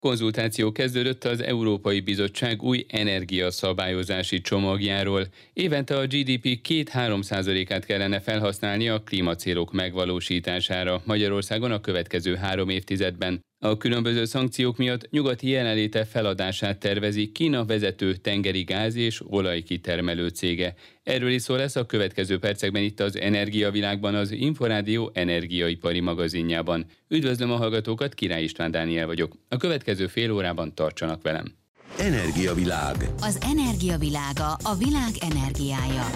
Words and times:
Konzultáció 0.00 0.72
kezdődött 0.72 1.24
az 1.24 1.40
Európai 1.40 2.00
Bizottság 2.00 2.62
új 2.62 2.86
energiaszabályozási 2.88 4.40
csomagjáról. 4.40 5.26
Évente 5.52 5.96
a 5.96 6.06
GDP 6.06 6.60
2-3%-át 6.68 7.84
kellene 7.84 8.20
felhasználni 8.20 8.88
a 8.88 9.02
klímacélok 9.02 9.72
megvalósítására 9.72 11.02
Magyarországon 11.04 11.72
a 11.72 11.80
következő 11.80 12.34
három 12.34 12.68
évtizedben. 12.68 13.40
A 13.60 13.76
különböző 13.76 14.24
szankciók 14.24 14.76
miatt 14.76 15.10
nyugati 15.10 15.48
jelenléte 15.48 16.04
feladását 16.04 16.78
tervezi 16.78 17.32
Kína 17.32 17.64
vezető 17.64 18.14
tengeri 18.14 18.62
gáz 18.62 18.94
és 18.94 19.22
olajkitermelő 19.26 20.28
cége. 20.28 20.74
Erről 21.02 21.30
is 21.30 21.42
szó 21.42 21.54
lesz 21.54 21.76
a 21.76 21.86
következő 21.86 22.38
percekben 22.38 22.82
itt 22.82 23.00
az 23.00 23.16
Energiavilágban, 23.16 24.14
az 24.14 24.30
Inforádió 24.30 25.10
energiaipari 25.14 26.00
magazinjában. 26.00 26.86
Üdvözlöm 27.08 27.50
a 27.50 27.56
hallgatókat, 27.56 28.14
Király 28.14 28.42
István 28.42 28.70
Dániel 28.70 29.06
vagyok. 29.06 29.32
A 29.48 29.56
következő 29.56 30.06
fél 30.06 30.32
órában 30.32 30.74
tartsanak 30.74 31.22
velem. 31.22 31.54
Energiavilág. 31.98 32.96
Az 33.20 33.38
energiavilága 33.42 34.52
a 34.62 34.74
világ 34.74 35.12
energiája. 35.20 36.06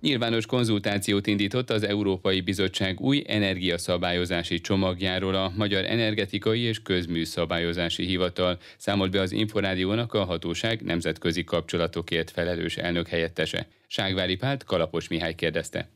Nyilvános 0.00 0.46
konzultációt 0.46 1.26
indított 1.26 1.70
az 1.70 1.82
Európai 1.82 2.40
Bizottság 2.40 3.00
új 3.00 3.24
energiaszabályozási 3.26 4.60
csomagjáról 4.60 5.34
a 5.34 5.52
Magyar 5.56 5.84
Energetikai 5.84 6.60
és 6.60 6.82
Közműszabályozási 6.82 8.04
Hivatal, 8.04 8.58
számolt 8.76 9.10
be 9.10 9.20
az 9.20 9.32
Inforádiónak 9.32 10.14
a 10.14 10.24
hatóság 10.24 10.82
nemzetközi 10.82 11.44
kapcsolatokért 11.44 12.30
felelős 12.30 12.76
elnök 12.76 13.08
helyettese. 13.08 13.66
Ságvári 13.86 14.36
Pált 14.36 14.64
Kalapos 14.64 15.08
Mihály 15.08 15.34
kérdezte. 15.34 15.88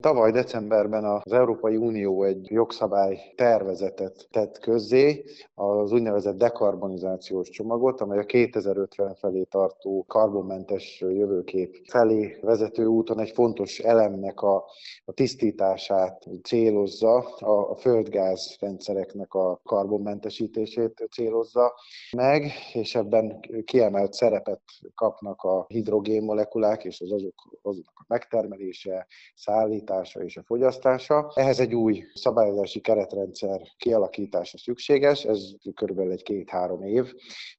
Tavaly 0.00 0.30
decemberben 0.30 1.04
az 1.04 1.32
Európai 1.32 1.76
Unió 1.76 2.22
egy 2.22 2.50
jogszabály 2.50 3.32
tervezetet 3.36 4.28
tett 4.30 4.58
közzé, 4.58 5.24
az 5.54 5.92
úgynevezett 5.92 6.36
dekarbonizációs 6.36 7.48
csomagot, 7.48 8.00
amely 8.00 8.18
a 8.18 8.24
2050 8.24 9.14
felé 9.14 9.42
tartó 9.42 10.04
karbonmentes 10.08 11.00
jövőkép 11.00 11.76
felé 11.88 12.38
vezető 12.42 12.84
úton 12.84 13.20
egy 13.20 13.30
fontos 13.30 13.78
elemnek 13.78 14.40
a, 14.40 14.64
a 15.04 15.12
tisztítását 15.12 16.26
célozza, 16.42 17.18
a, 17.38 17.70
a 17.70 17.76
földgáz 17.76 18.56
rendszereknek 18.60 19.34
a 19.34 19.60
karbonmentesítését 19.64 21.08
célozza 21.10 21.74
meg, 22.16 22.52
és 22.72 22.94
ebben 22.94 23.40
kiemelt 23.64 24.12
szerepet 24.12 24.62
kapnak 24.94 25.42
a 25.42 25.64
hidrogénmolekulák 25.68 26.84
és 26.84 27.00
az 27.00 27.12
azok, 27.12 27.58
azoknak 27.62 27.98
a 27.98 28.04
megtermelése, 28.08 29.06
szállítása, 29.34 29.88
gyártása 29.90 30.24
és 30.24 30.36
a 30.36 30.42
fogyasztása. 30.42 31.32
Ehhez 31.34 31.60
egy 31.60 31.74
új 31.74 32.04
szabályozási 32.14 32.80
keretrendszer 32.80 33.60
kialakítása 33.76 34.58
szükséges, 34.58 35.24
ez 35.24 35.50
körülbelül 35.74 36.12
egy 36.12 36.22
két-három 36.22 36.82
év, 36.82 37.14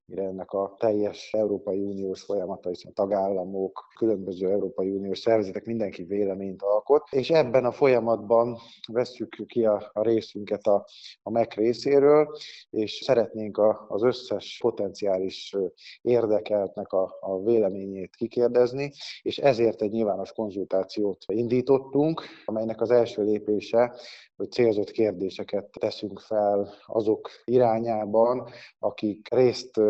mire 0.06 0.24
ennek 0.24 0.52
a 0.52 0.76
teljes 0.80 1.30
Európai 1.32 1.80
Uniós 1.80 2.22
folyamata, 2.22 2.70
hiszen 2.70 2.94
tagállamok, 2.94 3.88
különböző 3.98 4.50
Európai 4.50 4.90
Uniós 4.90 5.20
szervezetek 5.20 5.66
mindenki 5.66 6.04
véleményt 6.04 6.62
alkot, 6.62 7.04
és 7.12 7.30
ebben 7.30 7.66
a 7.66 7.72
folyamatban 7.72 8.58
vesszük 8.92 9.36
ki 9.48 9.66
a, 9.66 9.90
a 9.94 10.04
részünket 10.04 10.68
a, 10.68 10.86
a 11.24 11.30
MEC 11.30 11.54
részéről, 11.54 12.38
és 12.70 12.92
szeretnénk 13.04 13.58
a, 13.58 13.86
az 13.88 14.04
összes 14.04 14.58
potenciális 14.62 15.56
érdekeltnek 16.02 16.92
a, 16.92 17.18
a 17.20 17.42
véleményét 17.44 18.16
kikérdezni, 18.16 18.92
és 19.22 19.38
ezért 19.38 19.82
egy 19.82 19.92
nyilvános 19.92 20.32
konzultációt 20.32 21.24
indítottunk, 21.28 22.21
amelynek 22.46 22.82
az 22.82 22.92
első 22.92 23.24
lépése, 23.24 23.96
hogy 24.36 24.52
célzott 24.52 24.92
kérdéseket 24.92 25.70
teszünk 25.80 26.20
fel 26.20 26.74
azok 26.86 27.30
irányában, 27.46 28.50
akik 28.80 29.28
részt 29.34 29.82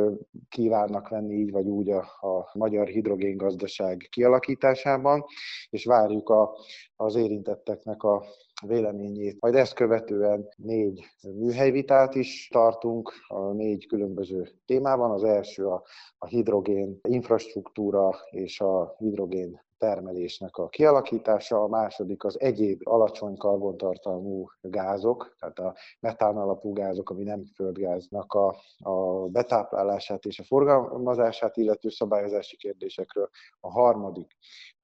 kívánnak 0.49 1.09
venni 1.09 1.33
így 1.33 1.51
vagy 1.51 1.67
úgy 1.67 1.89
a, 1.89 1.99
a 2.19 2.49
magyar 2.53 2.87
hidrogéngazdaság 2.87 4.07
kialakításában, 4.09 5.25
és 5.69 5.85
várjuk 5.85 6.29
a, 6.29 6.57
az 6.95 7.15
érintetteknek 7.15 8.03
a 8.03 8.23
véleményét. 8.67 9.37
Majd 9.39 9.55
ezt 9.55 9.73
követően 9.73 10.47
négy 10.55 11.05
műhelyvitát 11.21 12.15
is 12.15 12.47
tartunk 12.51 13.11
a 13.27 13.51
négy 13.51 13.87
különböző 13.87 14.49
témában. 14.65 15.11
Az 15.11 15.23
első 15.23 15.65
a, 15.65 15.83
a 16.17 16.27
hidrogén 16.27 16.99
infrastruktúra 17.01 18.15
és 18.29 18.59
a 18.59 18.95
hidrogén 18.97 19.61
termelésnek 19.81 20.57
a 20.57 20.69
kialakítása, 20.69 21.63
a 21.63 21.67
második 21.67 22.23
az 22.23 22.39
egyéb 22.39 22.81
alacsony 22.83 23.37
karbontartalmú 23.37 24.47
gázok, 24.61 25.35
tehát 25.39 25.59
a 25.59 25.75
metán 25.99 26.37
alapú 26.37 26.73
gázok, 26.73 27.09
ami 27.09 27.23
nem 27.23 27.43
földgáznak 27.55 28.33
a, 28.33 28.55
a 28.77 29.27
betáplálását 29.27 30.25
és 30.25 30.39
a 30.39 30.43
forgalmazását 30.43 31.57
illető 31.57 31.89
szabályozási 31.89 32.57
kérdésekről. 32.57 33.29
A 33.59 33.71
harmadik 33.71 34.37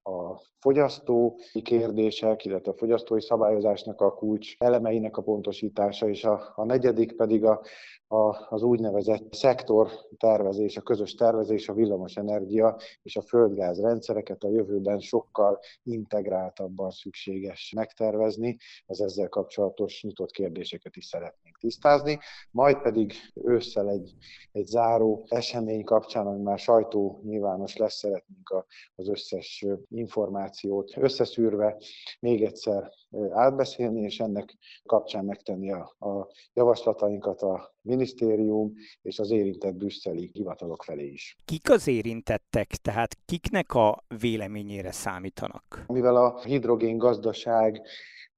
a 0.07 0.41
fogyasztói 0.59 1.61
kérdések, 1.63 2.45
illetve 2.45 2.71
a 2.71 2.77
fogyasztói 2.77 3.21
szabályozásnak 3.21 4.01
a 4.01 4.13
kulcs 4.13 4.55
elemeinek 4.57 5.17
a 5.17 5.21
pontosítása, 5.21 6.09
és 6.09 6.23
a, 6.23 6.51
a 6.55 6.65
negyedik 6.65 7.15
pedig 7.15 7.43
a, 7.43 7.61
a, 8.07 8.47
az 8.49 8.61
úgynevezett 8.61 9.33
szektor 9.33 9.89
tervezés, 10.17 10.77
a 10.77 10.81
közös 10.81 11.15
tervezés, 11.15 11.69
a 11.69 11.73
villamos 11.73 12.15
energia 12.15 12.79
és 13.03 13.15
a 13.15 13.21
földgáz 13.21 13.81
rendszereket 13.81 14.43
a 14.43 14.49
jövőben 14.49 14.99
sokkal 14.99 15.59
integráltabban 15.83 16.89
szükséges 16.89 17.71
megtervezni. 17.75 18.57
Ez 18.85 18.99
ezzel 18.99 19.29
kapcsolatos 19.29 20.03
nyitott 20.03 20.31
kérdéseket 20.31 20.95
is 20.95 21.05
szeretnénk 21.05 21.57
tisztázni. 21.59 22.19
Majd 22.51 22.81
pedig 22.81 23.13
ősszel 23.33 23.89
egy, 23.89 24.13
egy 24.51 24.65
záró 24.65 25.25
esemény 25.27 25.83
kapcsán, 25.83 26.27
ami 26.27 26.41
már 26.41 26.59
sajtó 26.59 27.21
nyilvános 27.23 27.75
lesz, 27.75 27.95
szeretnénk 27.95 28.49
a, 28.49 28.65
az 28.95 29.09
összes 29.09 29.65
információt 29.97 30.97
összeszűrve 30.97 31.77
még 32.19 32.43
egyszer 32.43 32.91
átbeszélni, 33.29 34.01
és 34.01 34.19
ennek 34.19 34.57
kapcsán 34.85 35.25
megtenni 35.25 35.71
a, 35.71 35.95
a 35.99 36.27
javaslatainkat 36.53 37.41
a 37.41 37.75
minisztérium 37.87 38.73
és 39.01 39.19
az 39.19 39.31
érintett 39.31 39.75
brüsszeli 39.75 40.29
hivatalok 40.33 40.83
felé 40.83 41.07
is. 41.07 41.35
Kik 41.45 41.69
az 41.69 41.87
érintettek, 41.87 42.67
tehát 42.67 43.17
kiknek 43.25 43.73
a 43.73 44.03
véleményére 44.19 44.91
számítanak? 44.91 45.83
Mivel 45.87 46.15
a 46.15 46.41
hidrogén 46.43 46.97
gazdaság 46.97 47.81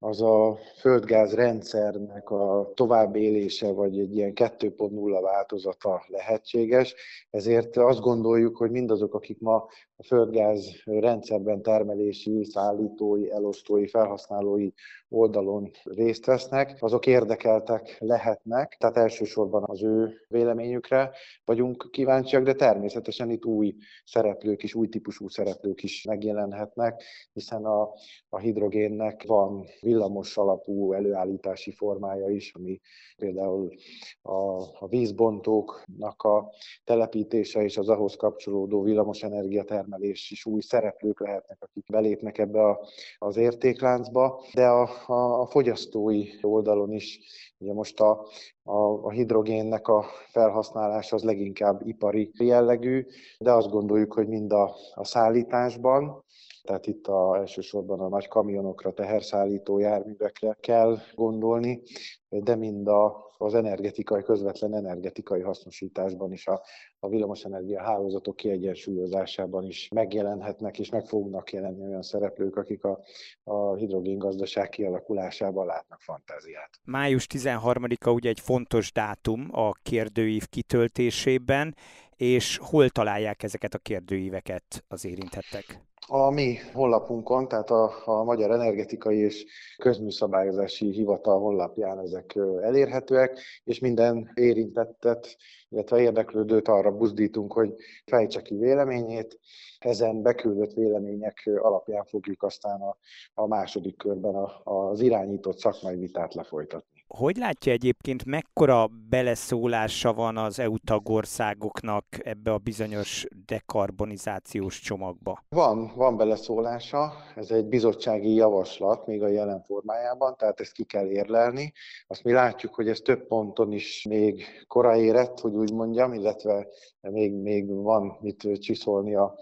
az 0.01 0.21
a 0.21 0.57
földgáz 0.79 1.33
rendszernek 1.33 2.29
a 2.29 2.71
továbbélése, 2.73 3.71
vagy 3.71 3.99
egy 3.99 4.15
ilyen 4.15 4.31
2.0 4.35 5.19
változata 5.21 6.03
lehetséges. 6.07 6.95
Ezért 7.29 7.77
azt 7.77 7.99
gondoljuk, 7.99 8.57
hogy 8.57 8.71
mindazok, 8.71 9.13
akik 9.13 9.39
ma 9.39 9.55
a 9.95 10.03
földgáz 10.03 10.81
rendszerben 10.85 11.61
termelési, 11.61 12.43
szállítói, 12.43 13.31
elosztói, 13.31 13.88
felhasználói 13.88 14.69
oldalon 15.09 15.71
részt 15.83 16.25
vesznek, 16.25 16.77
azok 16.79 17.05
érdekeltek 17.05 17.95
lehetnek, 17.99 18.75
tehát 18.79 18.97
elsősorban 18.97 19.38
az 19.51 19.83
ő 19.83 20.25
véleményükre 20.27 21.11
vagyunk 21.45 21.88
kíváncsiak, 21.91 22.44
de 22.44 22.53
természetesen 22.53 23.29
itt 23.29 23.45
új 23.45 23.75
szereplők 24.05 24.63
is, 24.63 24.75
új 24.75 24.88
típusú 24.88 25.27
szereplők 25.27 25.83
is 25.83 26.03
megjelenhetnek, 26.03 27.03
hiszen 27.33 27.66
a, 27.66 27.89
a 28.29 28.39
hidrogénnek 28.39 29.23
van 29.27 29.66
villamos 29.81 30.38
alapú 30.38 30.94
előállítási 30.94 31.72
formája 31.72 32.29
is, 32.29 32.53
ami 32.53 32.79
például 33.17 33.73
a, 34.22 34.61
a 34.79 34.88
vízbontóknak 34.88 36.21
a 36.21 36.51
telepítése 36.83 37.63
és 37.63 37.77
az 37.77 37.89
ahhoz 37.89 38.16
kapcsolódó 38.16 38.81
villamosenergia 38.81 39.63
termelés 39.63 40.31
is 40.31 40.45
új 40.45 40.61
szereplők 40.61 41.19
lehetnek, 41.19 41.57
akik 41.61 41.85
belépnek 41.91 42.38
ebbe 42.38 42.61
a, 42.61 42.88
az 43.17 43.38
értékláncba, 43.38 44.44
de 44.53 44.67
a, 44.67 44.89
a, 45.06 45.41
a 45.41 45.45
fogyasztói 45.45 46.25
oldalon 46.41 46.91
is. 46.91 47.19
Ugye 47.57 47.73
most 47.73 48.00
a, 48.00 48.27
a, 48.69 49.06
a 49.06 49.09
hidrogénnek 49.09 49.88
a 49.88 50.06
felhasználása 50.31 51.16
az 51.16 51.24
leginkább 51.24 51.88
ipari 51.88 52.31
jellegű, 52.38 53.06
de 53.39 53.51
azt 53.51 53.69
gondoljuk, 53.69 54.13
hogy 54.13 54.27
mind 54.27 54.51
a, 54.51 54.75
a 54.94 55.04
szállításban, 55.04 56.24
tehát 56.63 56.88
itt 56.88 57.07
a, 57.07 57.38
elsősorban 57.38 58.00
a 58.00 58.07
nagy 58.07 58.27
kamionokra, 58.27 58.94
teherszállító 58.94 59.77
járművekre 59.80 60.57
kell 60.60 60.98
gondolni, 61.16 61.81
de 62.30 62.56
mind 62.56 62.88
a, 62.88 63.28
az 63.41 63.53
energetikai, 63.53 64.24
közvetlen 64.24 64.75
energetikai 64.75 65.41
hasznosításban 65.41 66.31
is, 66.31 66.47
a, 66.47 66.62
a 67.00 67.09
villamosenergia 67.09 67.81
hálózatok 67.81 68.36
kiegyensúlyozásában 68.36 69.63
is 69.63 69.88
megjelenhetnek 69.95 70.80
és 70.80 70.89
meg 70.89 71.06
fognak 71.06 71.51
jelenni 71.51 71.81
olyan 71.81 72.01
szereplők, 72.01 72.56
akik 72.56 72.83
a, 72.83 73.00
a 73.44 73.75
hidrogéngazdaság 73.75 74.69
kialakulásában 74.69 75.65
látnak 75.65 76.01
fantáziát. 76.01 76.69
Május 76.83 77.27
13-a 77.33 78.09
ugye 78.09 78.30
egy 78.30 78.39
fontos 78.39 78.91
dátum 78.91 79.47
a 79.51 79.71
kérdőív 79.71 80.47
kitöltésében. 80.47 81.75
És 82.19 82.57
hol 82.57 82.89
találják 82.89 83.44
ezeket 83.44 83.74
a 83.74 83.77
kérdőíveket 83.77 84.83
az 84.88 85.06
érintettek? 85.06 85.81
A 86.07 86.30
mi 86.30 86.56
honlapunkon, 86.74 87.48
tehát 87.48 87.69
a, 87.69 87.92
a 88.06 88.24
Magyar 88.24 88.51
Energetikai 88.51 89.18
és 89.18 89.45
Közműszabályozási 89.77 90.92
Hivatal 90.92 91.39
honlapján 91.39 92.00
ezek 92.00 92.36
elérhetőek, 92.62 93.39
és 93.63 93.80
minden 93.80 94.31
érintettet, 94.33 95.38
illetve 95.69 96.00
érdeklődőt 96.01 96.68
arra 96.68 96.92
buzdítunk, 96.92 97.54
hogy 97.54 97.74
fejtse 98.06 98.42
ki 98.42 98.56
véleményét. 98.56 99.39
Ezen 99.80 100.22
beküldött 100.22 100.74
vélemények 100.74 101.50
alapján 101.56 102.06
fogjuk 102.06 102.44
aztán 102.44 102.81
a, 102.81 102.98
a 103.33 103.48
második 103.48 103.98
körben 103.98 104.36
a, 104.36 104.62
az 104.63 105.01
irányított 105.01 105.57
szakmai 105.57 105.95
vitát 105.95 106.33
lefolytatni. 106.33 106.99
Hogy 107.17 107.38
látja 107.38 107.71
egyébként, 107.71 108.25
mekkora 108.25 108.89
beleszólása 109.09 110.13
van 110.13 110.38
az 110.38 110.59
EU 110.59 110.77
tagországoknak 110.77 112.06
ebbe 112.23 112.51
a 112.51 112.57
bizonyos 112.57 113.25
dekarbonizációs 113.45 114.79
csomagba? 114.79 115.44
Van, 115.50 115.91
van 115.95 116.17
beleszólása. 116.17 117.13
Ez 117.35 117.51
egy 117.51 117.65
bizottsági 117.65 118.33
javaslat, 118.33 119.06
még 119.06 119.23
a 119.23 119.27
jelen 119.27 119.61
formájában, 119.61 120.35
tehát 120.38 120.59
ezt 120.59 120.71
ki 120.71 120.83
kell 120.83 121.09
érlelni. 121.09 121.73
Azt 122.07 122.23
mi 122.23 122.31
látjuk, 122.31 122.75
hogy 122.75 122.88
ez 122.88 123.00
több 123.00 123.27
ponton 123.27 123.71
is 123.71 124.05
még 124.09 124.45
kora 124.67 124.95
érett, 124.95 125.39
hogy 125.39 125.55
úgy 125.55 125.73
mondjam, 125.73 126.13
illetve 126.13 126.67
még, 127.01 127.33
még 127.33 127.73
van 127.73 128.17
mit 128.21 128.47
csiszolni 128.59 129.15
a, 129.15 129.35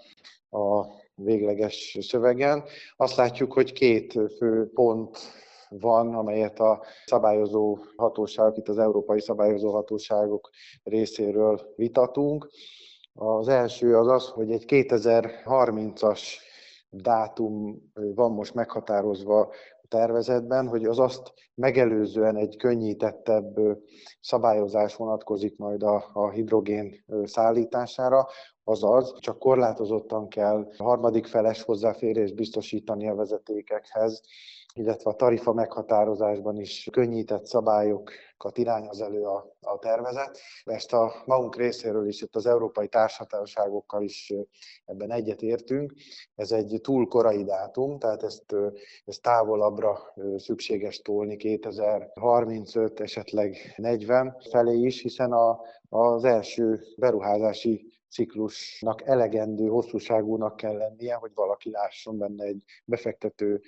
a 0.49 0.85
végleges 1.15 1.97
szövegen. 2.01 2.63
Azt 2.97 3.15
látjuk, 3.15 3.53
hogy 3.53 3.73
két 3.73 4.19
fő 4.37 4.71
pont 4.73 5.17
van, 5.69 6.15
amelyet 6.15 6.59
a 6.59 6.83
szabályozó 7.05 7.77
hatóságok, 7.95 8.57
itt 8.57 8.67
az 8.67 8.77
európai 8.77 9.19
szabályozó 9.19 9.71
hatóságok 9.71 10.49
részéről 10.83 11.73
vitatunk. 11.75 12.49
Az 13.13 13.47
első 13.47 13.97
az 13.97 14.07
az, 14.07 14.27
hogy 14.27 14.51
egy 14.51 14.63
2030-as 14.67 16.21
dátum 16.89 17.81
van 17.93 18.31
most 18.31 18.53
meghatározva 18.53 19.39
a 19.81 19.87
tervezetben, 19.87 20.67
hogy 20.67 20.85
az 20.85 20.99
azt 20.99 21.33
megelőzően 21.55 22.35
egy 22.35 22.55
könnyítettebb 22.57 23.55
szabályozás 24.21 24.95
vonatkozik 24.95 25.57
majd 25.57 25.83
a, 25.83 26.29
hidrogén 26.31 27.03
szállítására, 27.23 28.27
azaz 28.63 29.19
csak 29.19 29.39
korlátozottan 29.39 30.27
kell 30.27 30.67
harmadik 30.77 31.25
feles 31.25 31.63
hozzáférést 31.63 32.35
biztosítani 32.35 33.09
a 33.09 33.15
vezetékekhez, 33.15 34.21
illetve 34.77 35.09
a 35.09 35.15
tarifa 35.15 35.53
meghatározásban 35.53 36.59
is 36.59 36.87
könnyített 36.91 37.45
szabályokat 37.45 38.57
irányoz 38.57 39.01
elő 39.01 39.23
a, 39.23 39.55
a 39.61 39.79
tervezet. 39.79 40.39
Ezt 40.63 40.93
a 40.93 41.13
magunk 41.25 41.55
részéről 41.55 42.07
is, 42.07 42.21
itt 42.21 42.35
az 42.35 42.45
európai 42.45 42.87
társhatóságokkal 42.87 44.03
is 44.03 44.33
ebben 44.85 45.11
egyetértünk. 45.11 45.93
Ez 46.35 46.51
egy 46.51 46.79
túl 46.81 47.07
korai 47.07 47.43
dátum, 47.43 47.99
tehát 47.99 48.23
ezt, 48.23 48.55
ezt 49.05 49.21
távolabbra 49.21 50.13
szükséges 50.37 51.01
tolni 51.01 51.35
2035, 51.35 52.99
esetleg 52.99 53.73
40 53.75 54.37
felé 54.49 54.77
is, 54.77 55.01
hiszen 55.01 55.31
a, 55.31 55.59
az 55.89 56.23
első 56.23 56.83
beruházási 56.97 57.96
ciklusnak 58.17 59.01
elegendő 59.05 59.67
hosszúságúnak 59.67 60.55
kell 60.55 60.77
lennie, 60.77 61.15
hogy 61.15 61.31
valaki 61.35 61.69
lásson 61.69 62.17
benne 62.17 62.43
egy 62.43 62.63
befektető 62.85 63.61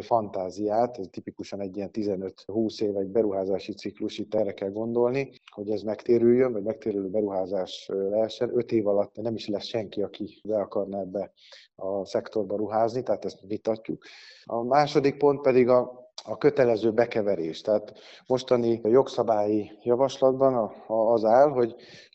fantáziát, 0.00 0.98
ez 0.98 1.06
tipikusan 1.10 1.60
egy 1.60 1.76
ilyen 1.76 1.90
15-20 1.92 2.80
év 2.80 2.96
egy 2.96 3.08
beruházási 3.08 3.72
ciklus, 3.72 4.18
itt 4.18 4.34
erre 4.34 4.52
kell 4.52 4.70
gondolni, 4.70 5.30
hogy 5.54 5.70
ez 5.70 5.82
megtérüljön, 5.82 6.52
vagy 6.52 6.62
megtérülő 6.62 7.08
beruházás 7.08 7.86
lehessen. 7.88 8.50
5 8.56 8.72
év 8.72 8.86
alatt 8.86 9.16
nem 9.16 9.34
is 9.34 9.48
lesz 9.48 9.66
senki, 9.66 10.02
aki 10.02 10.40
be 10.44 10.56
akarna 10.56 10.98
ebbe 10.98 11.32
a 11.74 12.06
szektorba 12.06 12.56
ruházni, 12.56 13.02
tehát 13.02 13.24
ezt 13.24 13.40
vitatjuk. 13.46 14.02
A 14.44 14.62
második 14.62 15.16
pont 15.16 15.40
pedig 15.40 15.68
a 15.68 16.02
a 16.26 16.38
kötelező 16.38 16.92
bekeverés. 16.92 17.60
Tehát 17.60 17.92
mostani 18.26 18.80
jogszabályi 18.82 19.70
javaslatban 19.82 20.72
az 20.86 21.24
áll, 21.24 21.48
hogy 21.48 21.74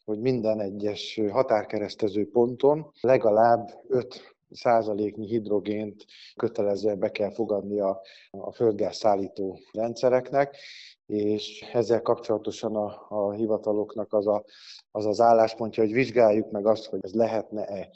hogy 0.10 0.20
minden 0.20 0.60
egyes 0.60 1.20
határkeresztező 1.32 2.30
ponton 2.30 2.92
legalább 3.02 3.70
5 3.88 4.36
százaléknyi 4.52 5.28
hidrogént 5.28 6.06
kötelezően 6.36 7.00
be 7.00 7.12
kell 7.12 7.32
fogadni 7.32 7.80
a, 7.80 8.02
a 8.32 8.52
földgáz 8.52 8.96
szállító 8.96 9.60
rendszereknek, 9.72 10.58
és 11.10 11.66
ezzel 11.74 12.02
kapcsolatosan 12.02 12.76
a, 12.76 13.06
a 13.10 13.32
hivataloknak 13.32 14.14
az, 14.14 14.28
a, 14.28 14.44
az 14.92 15.06
az 15.06 15.22
álláspontja, 15.22 15.84
hogy 15.84 15.94
vizsgáljuk 15.94 16.52
meg 16.52 16.66
azt, 16.66 16.86
hogy 16.86 17.00
ez 17.02 17.14
lehetne-e 17.14 17.90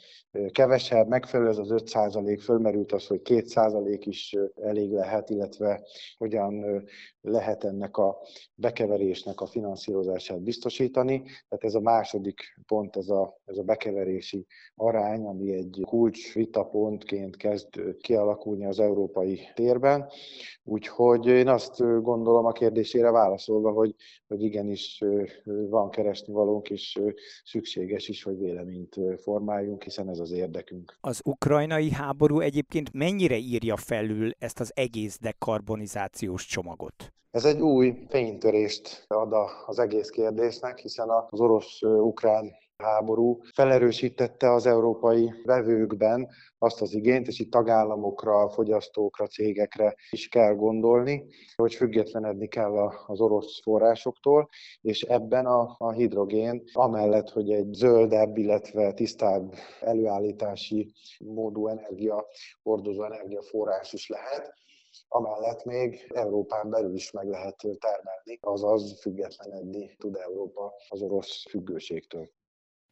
kevesebb, 0.50 1.08
megfelelő 1.08 1.48
az 1.48 1.58
az 1.58 1.70
5 1.70 1.86
százalék, 1.86 2.40
fölmerült 2.40 2.92
az, 2.92 3.06
hogy 3.06 3.22
2 3.22 3.46
százalék 3.46 4.06
is 4.06 4.36
elég 4.62 4.90
lehet, 4.90 5.30
illetve 5.30 5.82
hogyan 6.16 6.84
lehet 7.20 7.64
ennek 7.64 7.96
a 7.96 8.18
bekeverésnek 8.54 9.40
a 9.40 9.46
finanszírozását 9.46 10.42
biztosítani. 10.42 11.22
Tehát 11.22 11.64
ez 11.64 11.74
a 11.74 11.80
második 11.80 12.40
pont, 12.66 12.96
ez 12.96 13.08
a, 13.08 13.40
ez 13.44 13.56
a 13.56 13.62
bekeverési 13.62 14.46
arány, 14.74 15.24
ami 15.24 15.52
egy 15.52 15.82
kulcs 15.86 16.34
vitapontként 16.34 17.36
kezd 17.36 17.96
kialakulni 18.00 18.66
az 18.66 18.80
európai 18.80 19.40
térben. 19.54 20.10
Úgyhogy 20.64 21.26
én 21.26 21.48
azt 21.48 22.02
gondolom 22.02 22.44
a 22.44 22.52
kérdésére 22.52 23.03
válaszolva, 23.10 23.70
hogy, 23.70 23.94
hogy 24.26 24.42
igenis 24.42 25.02
van 25.44 25.90
keresni 25.90 26.32
valónk, 26.32 26.70
és 26.70 27.00
szükséges 27.44 28.08
is, 28.08 28.22
hogy 28.22 28.38
véleményt 28.38 28.96
formáljunk, 29.22 29.82
hiszen 29.82 30.08
ez 30.08 30.18
az 30.18 30.30
érdekünk. 30.30 30.98
Az 31.00 31.20
ukrajnai 31.24 31.90
háború 31.90 32.40
egyébként 32.40 32.92
mennyire 32.92 33.36
írja 33.36 33.76
felül 33.76 34.30
ezt 34.38 34.60
az 34.60 34.72
egész 34.74 35.18
dekarbonizációs 35.18 36.46
csomagot? 36.46 37.12
Ez 37.30 37.44
egy 37.44 37.60
új 37.60 38.06
fénytörést 38.08 39.04
ad 39.08 39.32
az 39.66 39.78
egész 39.78 40.08
kérdésnek, 40.08 40.78
hiszen 40.78 41.08
az 41.30 41.40
orosz-ukrán 41.40 42.52
háború 42.84 43.40
felerősítette 43.52 44.52
az 44.52 44.66
európai 44.66 45.32
vevőkben 45.44 46.28
azt 46.58 46.80
az 46.80 46.94
igényt, 46.94 47.26
és 47.26 47.40
itt 47.40 47.50
tagállamokra, 47.50 48.48
fogyasztókra, 48.48 49.26
cégekre 49.26 49.94
is 50.10 50.28
kell 50.28 50.54
gondolni, 50.54 51.24
hogy 51.56 51.74
függetlenedni 51.74 52.48
kell 52.48 52.78
az 53.06 53.20
orosz 53.20 53.62
forrásoktól, 53.62 54.48
és 54.80 55.02
ebben 55.02 55.46
a, 55.46 55.74
a 55.78 55.92
hidrogén, 55.92 56.62
amellett, 56.72 57.30
hogy 57.30 57.52
egy 57.52 57.72
zöldebb, 57.72 58.36
illetve 58.36 58.92
tisztább 58.92 59.54
előállítási 59.80 60.92
módú 61.18 61.68
energia, 61.68 62.26
hordozó 62.62 63.04
energiaforrás 63.04 63.92
is 63.92 64.08
lehet, 64.08 64.54
amellett 65.08 65.64
még 65.64 66.10
Európán 66.14 66.70
belül 66.70 66.94
is 66.94 67.10
meg 67.10 67.28
lehet 67.28 67.56
termelni, 67.56 68.38
azaz 68.40 69.00
függetlenedni 69.00 69.96
tud 69.98 70.16
Európa 70.16 70.72
az 70.88 71.02
orosz 71.02 71.44
függőségtől. 71.48 72.30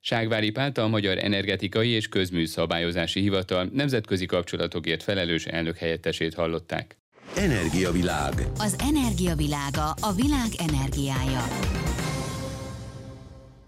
Ságvári 0.04 0.50
Pálta 0.50 0.82
a 0.82 0.88
Magyar 0.88 1.18
Energetikai 1.18 1.88
és 1.88 2.08
Közműszabályozási 2.08 3.20
Hivatal 3.20 3.68
nemzetközi 3.72 4.26
kapcsolatokért 4.26 5.02
felelős 5.02 5.46
elnök 5.46 5.76
helyettesét 5.76 6.34
hallották. 6.34 6.96
Energiavilág. 7.36 8.32
Az 8.58 8.76
energiavilága 8.80 9.90
a 10.00 10.12
világ 10.12 10.48
energiája. 10.70 11.44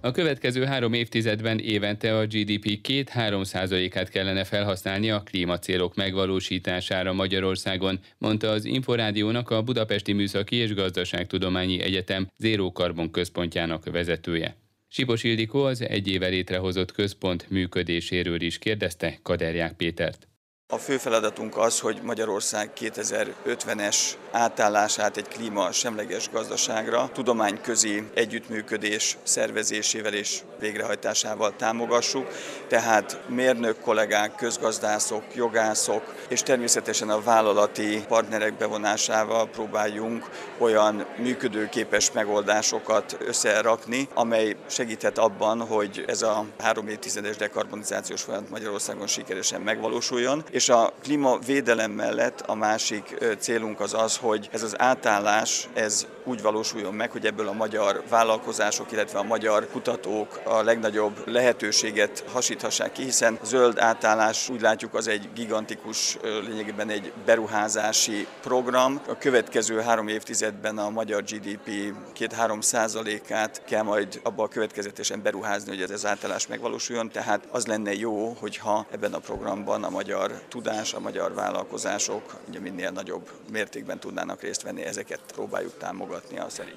A 0.00 0.10
következő 0.10 0.64
három 0.64 0.92
évtizedben 0.92 1.58
évente 1.58 2.16
a 2.16 2.26
GDP 2.26 2.78
2-3 2.88 3.44
százalékát 3.44 4.08
kellene 4.08 4.44
felhasználni 4.44 5.10
a 5.10 5.22
klímacélok 5.22 5.94
megvalósítására 5.94 7.12
Magyarországon, 7.12 7.98
mondta 8.18 8.50
az 8.50 8.64
Inforádiónak 8.64 9.50
a 9.50 9.62
Budapesti 9.62 10.12
Műszaki 10.12 10.56
és 10.56 10.74
Gazdaságtudományi 10.74 11.80
Egyetem 11.80 12.28
Zéró 12.36 12.72
Karbon 12.72 13.10
központjának 13.10 13.90
vezetője. 13.90 14.63
Sipos 14.96 15.22
Ildikó 15.22 15.62
az 15.62 15.80
egy 15.80 16.08
éve 16.08 16.26
létrehozott 16.26 16.92
központ 16.92 17.50
működéséről 17.50 18.40
is 18.40 18.58
kérdezte 18.58 19.18
Kaderják 19.22 19.72
Pétert. 19.72 20.28
A 20.68 20.78
fő 20.78 20.96
feladatunk 20.98 21.56
az, 21.56 21.80
hogy 21.80 22.00
Magyarország 22.02 22.70
2050-es 22.80 23.96
átállását 24.30 25.16
egy 25.16 25.28
klíma 25.28 25.72
semleges 25.72 26.30
gazdaságra 26.30 27.10
tudományközi 27.12 28.02
együttműködés 28.14 29.16
szervezésével 29.22 30.14
és 30.14 30.40
végrehajtásával 30.58 31.56
támogassuk, 31.56 32.28
tehát 32.68 33.20
mérnök 33.28 33.80
kollégák, 33.80 34.34
közgazdászok, 34.34 35.22
jogászok 35.34 36.14
és 36.28 36.42
természetesen 36.42 37.08
a 37.08 37.20
vállalati 37.20 38.04
partnerek 38.08 38.56
bevonásával 38.56 39.48
próbáljunk 39.48 40.30
olyan 40.58 41.06
működőképes 41.18 42.12
megoldásokat 42.12 43.16
összerakni, 43.20 44.08
amely 44.14 44.56
segíthet 44.66 45.18
abban, 45.18 45.60
hogy 45.60 46.04
ez 46.06 46.22
a 46.22 46.44
három 46.58 46.88
évtizedes 46.88 47.36
dekarbonizációs 47.36 48.22
folyamat 48.22 48.50
Magyarországon 48.50 49.06
sikeresen 49.06 49.60
megvalósuljon, 49.60 50.44
És 50.54 50.68
a 50.68 50.92
klímavédelem 51.02 51.90
mellett 51.90 52.40
a 52.40 52.54
másik 52.54 53.16
célunk 53.38 53.80
az 53.80 53.94
az, 53.94 54.16
hogy 54.16 54.48
ez 54.52 54.62
az 54.62 54.80
átállás, 54.80 55.68
ez 55.72 56.06
úgy 56.24 56.42
valósuljon 56.42 56.94
meg, 56.94 57.10
hogy 57.10 57.26
ebből 57.26 57.48
a 57.48 57.52
magyar 57.52 58.02
vállalkozások, 58.08 58.92
illetve 58.92 59.18
a 59.18 59.22
magyar 59.22 59.68
kutatók 59.68 60.40
a 60.44 60.62
legnagyobb 60.62 61.28
lehetőséget 61.28 62.24
hasíthassák 62.32 62.92
ki, 62.92 63.02
hiszen 63.02 63.38
a 63.42 63.44
zöld 63.44 63.78
átállás 63.78 64.48
úgy 64.48 64.60
látjuk 64.60 64.94
az 64.94 65.08
egy 65.08 65.28
gigantikus, 65.34 66.18
lényegében 66.22 66.88
egy 66.88 67.12
beruházási 67.24 68.26
program. 68.42 69.00
A 69.08 69.18
következő 69.18 69.80
három 69.80 70.08
évtizedben 70.08 70.78
a 70.78 70.90
magyar 70.90 71.22
GDP 71.22 71.94
2-3 72.18 72.62
százalékát 72.62 73.62
kell 73.64 73.82
majd 73.82 74.20
abba 74.22 74.48
következetesen 74.48 75.22
beruházni, 75.22 75.70
hogy 75.70 75.82
ez 75.82 75.90
az 75.90 76.06
átállás 76.06 76.46
megvalósuljon, 76.46 77.10
tehát 77.10 77.48
az 77.50 77.66
lenne 77.66 77.94
jó, 77.94 78.36
hogyha 78.40 78.86
ebben 78.90 79.14
a 79.14 79.18
programban 79.18 79.84
a 79.84 79.90
magyar 79.90 80.40
tudás, 80.48 80.94
a 80.94 81.00
magyar 81.00 81.34
vállalkozások 81.34 82.34
ugye 82.48 82.60
minél 82.60 82.90
nagyobb 82.90 83.30
mértékben 83.52 83.98
tudnának 83.98 84.42
részt 84.42 84.62
venni, 84.62 84.82
ezeket 84.82 85.20
próbáljuk 85.32 85.78
támogatni 86.14 86.38
a 86.38 86.48
szerény. 86.48 86.72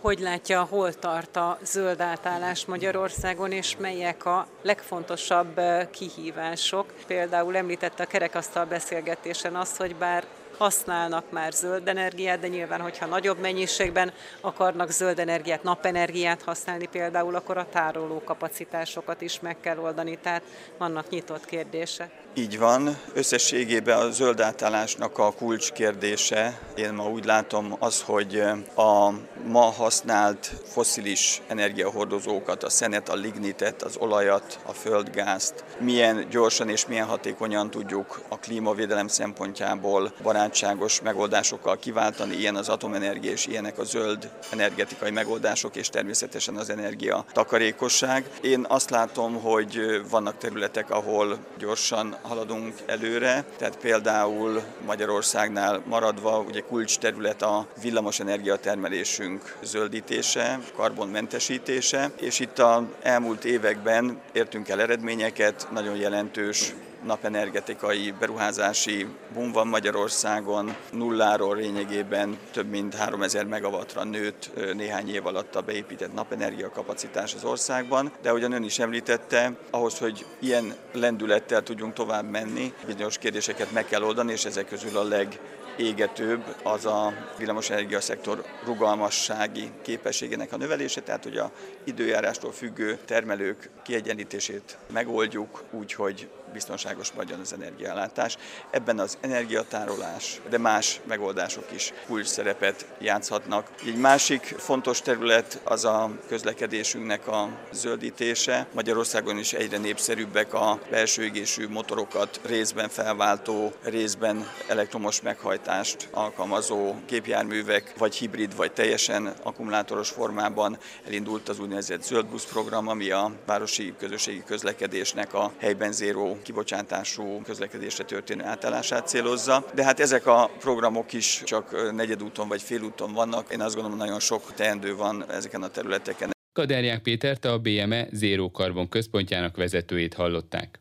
Hogy 0.00 0.18
látja, 0.20 0.62
hol 0.62 0.94
tart 0.94 1.36
a 1.36 1.58
zöld 1.62 2.00
átállás 2.00 2.64
Magyarországon, 2.64 3.52
és 3.52 3.76
melyek 3.76 4.24
a 4.24 4.46
legfontosabb 4.62 5.60
kihívások? 5.90 6.92
Például 7.06 7.56
említette 7.56 8.02
a 8.02 8.06
kerekasztal 8.06 8.64
beszélgetésen 8.64 9.56
azt, 9.56 9.76
hogy 9.76 9.96
bár 9.96 10.24
használnak 10.58 11.30
már 11.30 11.52
zöld 11.52 11.88
energiát, 11.88 12.40
de 12.40 12.48
nyilván, 12.48 12.80
hogyha 12.80 13.06
nagyobb 13.06 13.38
mennyiségben 13.38 14.12
akarnak 14.40 14.90
zöld 14.90 15.18
energiát, 15.18 15.62
napenergiát 15.62 16.42
használni 16.42 16.86
például, 16.86 17.34
akkor 17.34 17.56
a 17.56 17.68
tároló 17.70 18.22
kapacitásokat 18.24 19.20
is 19.20 19.40
meg 19.40 19.56
kell 19.60 19.78
oldani, 19.78 20.18
tehát 20.22 20.42
vannak 20.78 21.08
nyitott 21.08 21.44
kérdések. 21.44 22.23
Így 22.36 22.58
van. 22.58 22.98
Összességében 23.12 23.98
a 23.98 24.10
zöld 24.10 24.40
átállásnak 24.40 25.18
a 25.18 25.32
kulcskérdése, 25.32 26.58
én 26.74 26.92
ma 26.92 27.08
úgy 27.08 27.24
látom 27.24 27.76
az, 27.78 28.02
hogy 28.02 28.42
a 28.74 29.10
ma 29.46 29.60
használt 29.60 30.52
foszilis 30.64 31.42
energiahordozókat, 31.46 32.62
a 32.62 32.70
szenet, 32.70 33.08
a 33.08 33.14
lignitet, 33.14 33.82
az 33.82 33.96
olajat, 33.96 34.58
a 34.66 34.72
földgázt 34.72 35.64
milyen 35.78 36.26
gyorsan 36.30 36.68
és 36.68 36.86
milyen 36.86 37.06
hatékonyan 37.06 37.70
tudjuk 37.70 38.20
a 38.28 38.38
klímavédelem 38.38 39.08
szempontjából 39.08 40.12
barátságos 40.22 41.00
megoldásokkal 41.00 41.78
kiváltani, 41.78 42.36
ilyen 42.36 42.56
az 42.56 42.68
atomenergia 42.68 43.30
és 43.30 43.46
ilyenek 43.46 43.78
a 43.78 43.84
zöld 43.84 44.30
energetikai 44.50 45.10
megoldások 45.10 45.76
és 45.76 45.88
természetesen 45.88 46.56
az 46.56 46.70
energia 46.70 47.24
takarékosság. 47.32 48.30
Én 48.40 48.64
azt 48.68 48.90
látom, 48.90 49.40
hogy 49.40 50.02
vannak 50.10 50.38
területek, 50.38 50.90
ahol 50.90 51.38
gyorsan 51.58 52.16
haladunk 52.28 52.74
előre, 52.86 53.44
tehát 53.56 53.76
például 53.76 54.62
Magyarországnál 54.86 55.82
maradva 55.86 56.38
ugye 56.40 56.60
kulcs 56.60 56.98
terület 56.98 57.42
a 57.42 57.66
villamos 57.82 58.20
energiatermelésünk 58.20 59.56
zöldítése, 59.62 60.58
karbonmentesítése, 60.76 62.10
és 62.20 62.40
itt 62.40 62.58
a 62.58 62.88
elmúlt 63.02 63.44
években 63.44 64.20
értünk 64.32 64.68
el 64.68 64.80
eredményeket, 64.80 65.68
nagyon 65.72 65.96
jelentős 65.96 66.74
napenergetikai 67.06 68.14
beruházási 68.18 69.06
boom 69.34 69.52
van 69.52 69.66
Magyarországon, 69.66 70.76
nulláról 70.92 71.56
lényegében 71.56 72.38
több 72.52 72.70
mint 72.70 72.94
3000 72.94 73.44
megawattra 73.44 74.04
nőtt 74.04 74.50
néhány 74.74 75.14
év 75.14 75.26
alatt 75.26 75.54
a 75.54 75.60
beépített 75.60 76.14
napenergia 76.14 76.70
kapacitás 76.70 77.34
az 77.34 77.44
országban, 77.44 78.12
de 78.22 78.28
ahogyan 78.28 78.52
ön 78.52 78.64
is 78.64 78.78
említette, 78.78 79.52
ahhoz, 79.70 79.98
hogy 79.98 80.26
ilyen 80.38 80.74
lendülettel 80.92 81.62
tudjunk 81.62 81.92
tovább 81.92 82.30
menni, 82.30 82.72
bizonyos 82.86 83.18
kérdéseket 83.18 83.72
meg 83.72 83.86
kell 83.86 84.02
oldani, 84.02 84.32
és 84.32 84.44
ezek 84.44 84.68
közül 84.68 84.96
a 84.96 85.04
leg 85.04 85.40
égetőbb 85.76 86.54
az 86.62 86.86
a 86.86 87.12
villamosenergia 87.38 88.00
szektor 88.00 88.44
rugalmassági 88.64 89.70
képességének 89.82 90.52
a 90.52 90.56
növelése, 90.56 91.00
tehát 91.00 91.22
hogy 91.22 91.36
a 91.36 91.50
időjárástól 91.84 92.52
függő 92.52 92.98
termelők 93.04 93.70
kiegyenlítését 93.82 94.78
megoldjuk 94.92 95.62
úgy, 95.70 95.92
hogy 95.92 96.28
biztonságos 96.54 97.12
maradjon 97.12 97.40
az 97.40 97.52
energiállátás. 97.52 98.36
Ebben 98.70 98.98
az 98.98 99.18
energiatárolás, 99.20 100.40
de 100.48 100.58
más 100.58 101.00
megoldások 101.06 101.72
is 101.72 101.92
kulcs 102.06 102.26
szerepet 102.26 102.86
játszhatnak. 102.98 103.70
Egy 103.86 103.96
másik 103.96 104.42
fontos 104.58 105.00
terület 105.00 105.60
az 105.64 105.84
a 105.84 106.10
közlekedésünknek 106.28 107.26
a 107.26 107.48
zöldítése. 107.72 108.66
Magyarországon 108.74 109.38
is 109.38 109.52
egyre 109.52 109.78
népszerűbbek 109.78 110.54
a 110.54 110.80
belső 110.90 111.22
égésű 111.22 111.68
motorokat 111.68 112.40
részben 112.44 112.88
felváltó, 112.88 113.72
részben 113.82 114.50
elektromos 114.68 115.20
meghajtást 115.20 116.08
alkalmazó 116.10 116.94
gépjárművek, 117.06 117.92
vagy 117.98 118.14
hibrid, 118.14 118.56
vagy 118.56 118.72
teljesen 118.72 119.34
akkumulátoros 119.42 120.08
formában 120.08 120.78
elindult 121.06 121.48
az 121.48 121.58
úgynevezett 121.58 122.02
zöldbusz 122.02 122.44
program, 122.44 122.88
ami 122.88 123.10
a 123.10 123.32
városi 123.46 123.94
közösségi 123.98 124.42
közlekedésnek 124.46 125.34
a 125.34 125.52
helyben 125.58 125.92
zéró 125.92 126.38
kibocsátású 126.44 127.40
közlekedésre 127.44 128.04
történő 128.04 128.44
átállását 128.44 129.06
célozza, 129.06 129.64
de 129.74 129.84
hát 129.84 130.00
ezek 130.00 130.26
a 130.26 130.50
programok 130.58 131.12
is 131.12 131.42
csak 131.44 131.92
negyedúton 131.94 132.48
vagy 132.48 132.62
félúton 132.62 133.12
vannak. 133.12 133.52
Én 133.52 133.60
azt 133.60 133.74
gondolom, 133.74 133.98
nagyon 133.98 134.20
sok 134.20 134.54
teendő 134.54 134.96
van 134.96 135.30
ezeken 135.30 135.62
a 135.62 135.68
területeken. 135.68 136.32
Kaderják 136.52 137.02
Pétert 137.02 137.44
a 137.44 137.58
BME 137.58 138.08
Zéró 138.12 138.50
Karbon 138.50 138.88
központjának 138.88 139.56
vezetőjét 139.56 140.14
hallották. 140.14 140.78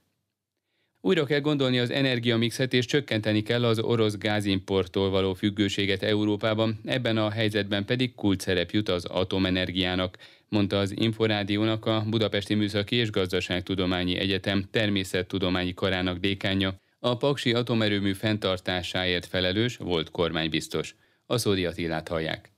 Újra 1.05 1.25
kell 1.25 1.39
gondolni 1.39 1.79
az 1.79 1.89
energiamixet, 1.89 2.73
és 2.73 2.85
csökkenteni 2.85 3.41
kell 3.41 3.65
az 3.65 3.79
orosz 3.79 4.17
gázimporttól 4.17 5.09
való 5.09 5.33
függőséget 5.33 6.03
Európában, 6.03 6.79
ebben 6.85 7.17
a 7.17 7.29
helyzetben 7.29 7.85
pedig 7.85 8.13
szerep 8.37 8.71
jut 8.71 8.89
az 8.89 9.05
atomenergiának, 9.05 10.17
mondta 10.53 10.79
az 10.79 10.93
Inforádiónak 10.99 11.85
a 11.85 12.03
Budapesti 12.07 12.53
Műszaki 12.53 12.95
és 12.95 13.09
Gazdaságtudományi 13.09 14.17
Egyetem 14.17 14.63
természettudományi 14.71 15.73
karának 15.73 16.17
dékánja, 16.17 16.75
a 16.99 17.17
Paksi 17.17 17.53
atomerőmű 17.53 18.13
fenntartásáért 18.13 19.25
felelős 19.25 19.77
volt 19.77 20.11
kormánybiztos. 20.11 20.95
A 21.25 21.37
Szódi 21.37 21.65
Attilát 21.65 22.07
hallják. 22.07 22.52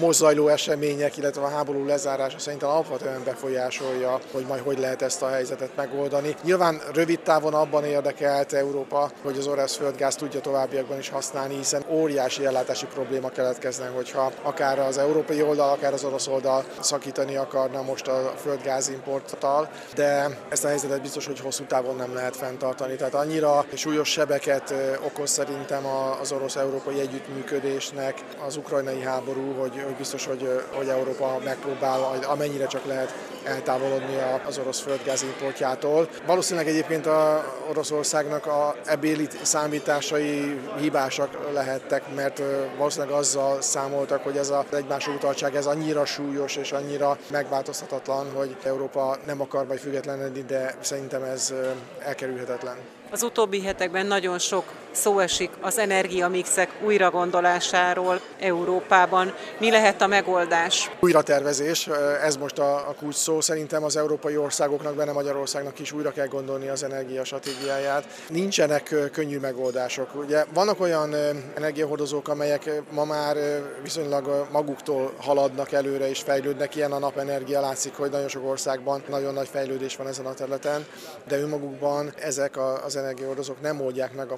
Most 0.00 0.18
zajló 0.18 0.48
események, 0.48 1.16
illetve 1.16 1.42
a 1.42 1.48
háború 1.48 1.86
lezárása 1.86 2.38
szerintem 2.38 2.68
alapvetően 2.68 3.24
befolyásolja, 3.24 4.18
hogy 4.32 4.44
majd 4.48 4.62
hogy 4.62 4.78
lehet 4.78 5.02
ezt 5.02 5.22
a 5.22 5.28
helyzetet 5.28 5.76
megoldani. 5.76 6.36
Nyilván 6.42 6.80
rövid 6.94 7.20
távon 7.20 7.54
abban 7.54 7.84
érdekelt 7.84 8.52
Európa, 8.52 9.10
hogy 9.22 9.38
az 9.38 9.46
orosz 9.46 9.76
földgáz 9.76 10.14
tudja 10.14 10.40
továbbiakban 10.40 10.98
is 10.98 11.08
használni, 11.08 11.56
hiszen 11.56 11.84
óriási 11.88 12.46
ellátási 12.46 12.86
probléma 12.86 13.28
keletkezne, 13.28 13.86
hogyha 13.86 14.32
akár 14.42 14.78
az 14.78 14.98
európai 14.98 15.42
oldal, 15.42 15.70
akár 15.70 15.92
az 15.92 16.04
orosz 16.04 16.26
oldal 16.26 16.64
szakítani 16.80 17.36
akarna 17.36 17.82
most 17.82 18.08
a 18.08 18.32
földgáz 18.36 18.88
importtal, 18.88 19.68
de 19.94 20.38
ezt 20.48 20.64
a 20.64 20.68
helyzetet 20.68 21.02
biztos, 21.02 21.26
hogy 21.26 21.40
hosszú 21.40 21.64
távon 21.64 21.96
nem 21.96 22.14
lehet 22.14 22.36
fenntartani. 22.36 22.96
Tehát 22.96 23.14
annyira 23.14 23.64
súlyos 23.74 24.08
sebeket 24.08 24.74
okoz 25.04 25.30
szerintem 25.30 25.86
az 26.20 26.32
orosz-európai 26.32 27.00
együttműködésnek 27.00 28.24
az 28.46 28.56
ukrajnai 28.56 29.02
háború, 29.02 29.52
hogy, 29.52 29.82
biztos, 29.96 30.26
hogy, 30.26 30.62
hogy 30.72 30.88
Európa 30.88 31.38
megpróbál 31.44 32.18
amennyire 32.26 32.66
csak 32.66 32.84
lehet 32.86 33.14
eltávolodni 33.44 34.16
az 34.46 34.58
orosz 34.58 34.80
földgáz 34.80 35.22
importjától. 35.22 36.08
Valószínűleg 36.26 36.68
egyébként 36.68 37.06
a 37.06 37.44
Oroszországnak 37.68 38.46
a 38.46 38.74
ebéli 38.84 39.28
számításai 39.42 40.60
hibásak 40.80 41.52
lehettek, 41.52 42.14
mert 42.14 42.42
valószínűleg 42.76 43.14
azzal 43.14 43.60
számoltak, 43.60 44.22
hogy 44.22 44.36
ez 44.36 44.50
az 44.50 44.76
egymás 44.76 45.06
utaltság 45.06 45.54
ez 45.54 45.66
annyira 45.66 46.04
súlyos 46.04 46.56
és 46.56 46.72
annyira 46.72 47.18
megváltozhatatlan, 47.30 48.26
hogy 48.34 48.56
Európa 48.62 49.16
nem 49.26 49.40
akar 49.40 49.66
majd 49.66 49.78
függetlenedni, 49.78 50.42
de 50.42 50.74
szerintem 50.80 51.22
ez 51.22 51.54
elkerülhetetlen. 51.98 52.76
Az 53.10 53.22
utóbbi 53.22 53.62
hetekben 53.62 54.06
nagyon 54.06 54.38
sok 54.38 54.64
szó 54.98 55.18
esik 55.18 55.50
az 55.60 55.78
energiamixek 55.78 56.70
újragondolásáról 56.84 58.20
Európában. 58.40 59.34
Mi 59.58 59.70
lehet 59.70 60.02
a 60.02 60.06
megoldás? 60.06 60.90
Újratervezés, 61.00 61.88
ez 62.22 62.36
most 62.36 62.58
a, 62.58 62.74
a 62.74 62.94
kulcs 62.98 63.14
szó. 63.14 63.40
Szerintem 63.40 63.84
az 63.84 63.96
európai 63.96 64.36
országoknak, 64.36 64.94
benne 64.94 65.12
Magyarországnak 65.12 65.78
is 65.78 65.92
újra 65.92 66.12
kell 66.12 66.26
gondolni 66.26 66.68
az 66.68 66.82
energiastratégiáját. 66.82 68.04
Nincsenek 68.28 68.94
könnyű 69.12 69.38
megoldások. 69.38 70.14
Ugye 70.14 70.44
vannak 70.54 70.80
olyan 70.80 71.14
energiahordozók, 71.54 72.28
amelyek 72.28 72.70
ma 72.90 73.04
már 73.04 73.36
viszonylag 73.82 74.46
maguktól 74.52 75.12
haladnak 75.20 75.72
előre 75.72 76.08
és 76.08 76.20
fejlődnek. 76.20 76.76
Ilyen 76.76 76.92
a 76.92 76.98
napenergia 76.98 77.60
látszik, 77.60 77.94
hogy 77.94 78.10
nagyon 78.10 78.28
sok 78.28 78.46
országban 78.48 79.02
nagyon 79.08 79.34
nagy 79.34 79.48
fejlődés 79.48 79.96
van 79.96 80.06
ezen 80.06 80.26
a 80.26 80.34
területen, 80.34 80.86
de 81.28 81.38
önmagukban 81.38 82.12
ezek 82.20 82.56
az 82.84 82.96
energiahordozók 82.96 83.60
nem 83.60 83.80
oldják 83.80 84.14
meg 84.14 84.30
a 84.30 84.36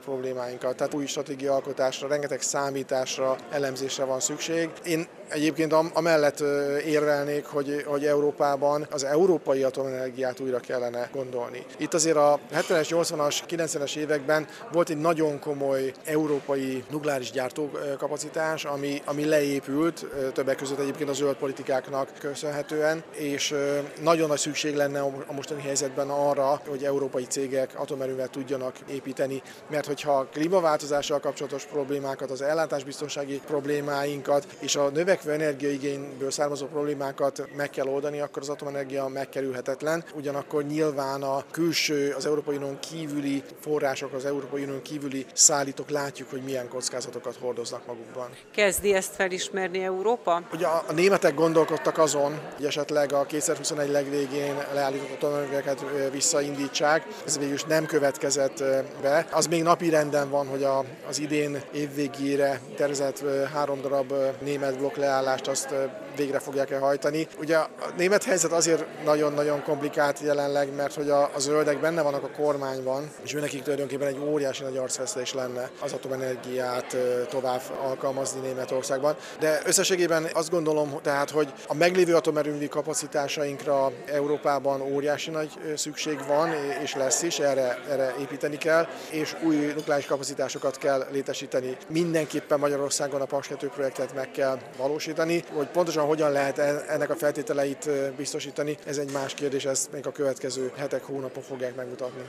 problémáinkat. 0.51 0.77
Tehát 0.77 0.95
új 0.95 1.07
stratégia 1.07 1.53
alkotásra, 1.53 2.09
rengeteg 2.09 2.41
számításra, 2.41 3.37
elemzésre 3.51 4.05
van 4.05 4.21
szükség. 4.21 4.71
Én 4.85 5.07
egyébként 5.29 5.73
amellett 5.93 6.41
érvelnék, 6.87 7.45
hogy, 7.45 7.85
hogy 7.87 8.05
Európában 8.07 8.87
az 8.91 9.05
európai 9.05 9.63
atomenergiát 9.63 10.41
újra 10.41 10.59
kellene 10.59 11.09
gondolni. 11.13 11.67
Itt 11.77 11.95
azért 11.95 12.17
a 12.17 12.39
70-es, 12.55 12.89
80-as, 12.89 13.39
90-es 13.49 13.97
években 13.97 14.47
volt 14.73 14.89
egy 14.89 14.97
nagyon 14.97 15.39
komoly 15.39 15.93
európai 16.05 16.85
nukleáris 16.91 17.31
gyártókapacitás, 17.31 18.65
ami, 18.65 19.03
ami 19.05 19.25
leépült, 19.25 20.07
többek 20.33 20.57
között 20.57 20.79
egyébként 20.79 21.11
a 21.11 21.13
zöld 21.13 21.37
politikáknak 21.37 22.09
köszönhetően, 22.19 23.03
és 23.13 23.55
nagyon 24.03 24.29
nagy 24.29 24.39
szükség 24.39 24.75
lenne 24.75 25.01
a 25.01 25.33
mostani 25.33 25.63
helyzetben 25.63 26.09
arra, 26.09 26.61
hogy 26.69 26.85
európai 26.85 27.25
cégek 27.25 27.71
atomerővet 27.77 28.31
tudjanak 28.31 28.77
építeni, 28.91 29.43
mert 29.71 29.87
hogyha 29.87 30.29
klímaváltozással 30.33 31.21
kapcsolatos 31.21 31.65
problémákat, 31.65 32.31
az 32.31 32.43
ellátásbiztonsági 32.43 33.41
problémáinkat 33.47 34.47
és 34.59 34.77
a 34.77 34.89
növekvő 34.89 35.33
energiaigényből 35.33 36.31
származó 36.31 36.67
problémákat 36.67 37.49
meg 37.57 37.71
kell 37.71 37.87
oldani, 37.87 38.21
akkor 38.21 38.43
az 38.43 38.49
atomenergia 38.49 39.09
megkerülhetetlen. 39.09 40.05
Ugyanakkor 40.15 40.65
nyilván 40.65 41.23
a 41.23 41.45
külső, 41.51 42.15
az 42.17 42.27
Európai 42.27 42.57
Unión 42.57 42.79
kívüli 42.79 43.43
források, 43.61 44.13
az 44.13 44.25
Európai 44.25 44.63
Unión 44.63 44.83
kívüli 44.83 45.27
szállítók 45.33 45.91
látjuk, 45.91 46.31
hogy 46.31 46.43
milyen 46.43 46.69
kockázatokat 46.69 47.37
hordoznak 47.41 47.87
magukban. 47.87 48.29
Kezdi 48.55 48.95
ezt 48.95 49.15
felismerni 49.15 49.83
Európa? 49.83 50.43
Ugye 50.53 50.67
a, 50.67 50.85
a 50.89 50.93
németek 50.93 51.35
gondolkodtak 51.35 51.99
azon, 51.99 52.41
hogy 52.57 52.65
esetleg 52.65 53.13
a 53.13 53.25
2021 53.25 53.91
legvégén 53.91 54.55
leállított 54.75 55.11
atomerőműveket 55.11 55.85
visszaindítsák. 56.13 57.07
Ez 57.27 57.39
végül 57.39 57.55
is 57.55 57.65
nem 57.65 57.87
következett 57.87 58.65
be. 59.03 59.27
Az 59.31 59.47
még 59.47 59.63
napi 59.63 59.89
renden 59.89 60.20
van, 60.29 60.47
hogy 60.47 60.63
a, 60.63 60.85
az 61.09 61.19
idén 61.19 61.63
évvégére 61.73 62.61
tervezett 62.77 63.25
három 63.53 63.81
darab 63.81 64.13
német 64.41 64.79
blokk 64.79 64.97
leállást 64.97 65.47
azt 65.47 65.75
végre 66.17 66.39
fogják-e 66.39 66.79
hajtani. 66.79 67.27
Ugye 67.39 67.57
a 67.57 67.69
német 67.97 68.25
helyzet 68.25 68.53
azért 68.53 69.05
nagyon-nagyon 69.05 69.63
komplikált 69.63 70.21
jelenleg, 70.21 70.75
mert 70.75 70.95
hogy 70.95 71.11
a, 71.11 71.23
a 71.35 71.39
zöldek 71.39 71.81
benne 71.81 72.03
vannak 72.03 72.25
a 72.25 72.31
kormányban, 72.31 73.11
és 73.23 73.35
őnekik 73.35 73.63
tulajdonképpen 73.63 74.07
egy 74.07 74.19
óriási 74.19 74.63
nagy 74.63 74.77
arcvesztés 74.77 75.35
lenne 75.35 75.71
az 75.81 75.93
atomenergiát 75.93 76.97
tovább 77.29 77.61
alkalmazni 77.83 78.41
Németországban. 78.41 79.17
De 79.39 79.61
összességében 79.65 80.27
azt 80.33 80.51
gondolom 80.51 81.01
tehát, 81.03 81.31
hogy 81.31 81.53
a 81.67 81.75
meglévő 81.75 82.15
atomerőmű 82.15 82.67
kapacitásainkra 82.67 83.93
Európában 84.07 84.81
óriási 84.81 85.31
nagy 85.31 85.51
szükség 85.77 86.19
van, 86.27 86.51
és 86.83 86.95
lesz 86.95 87.23
is, 87.23 87.39
erre, 87.39 87.79
erre 87.91 88.15
építeni 88.21 88.57
kell, 88.57 88.87
és 89.11 89.37
új 89.43 89.57
nukleáris 89.57 90.07
kapacitásokat 90.07 90.79
kell 90.79 91.07
létesíteni. 91.13 91.77
Mindenképpen 91.89 92.59
Magyarországon 92.59 93.21
a 93.21 93.25
Paks 93.25 93.49
projektet 93.75 94.15
meg 94.15 94.31
kell 94.31 94.59
valósítani, 94.77 95.45
hogy 95.53 95.69
pontosan 95.69 96.00
hogyan 96.07 96.33
lehet 96.33 96.59
ennek 96.89 97.11
a 97.11 97.15
feltételeit 97.15 97.91
biztosítani, 98.17 98.77
ez 98.87 98.99
egy 98.99 99.13
más 99.13 99.35
kérdés, 99.35 99.65
ezt 99.65 99.93
még 99.93 100.07
a 100.07 100.13
következő 100.13 100.73
hetek, 100.77 101.03
hónapok 101.03 101.43
fogják 101.43 101.77
megmutatni. 101.77 102.21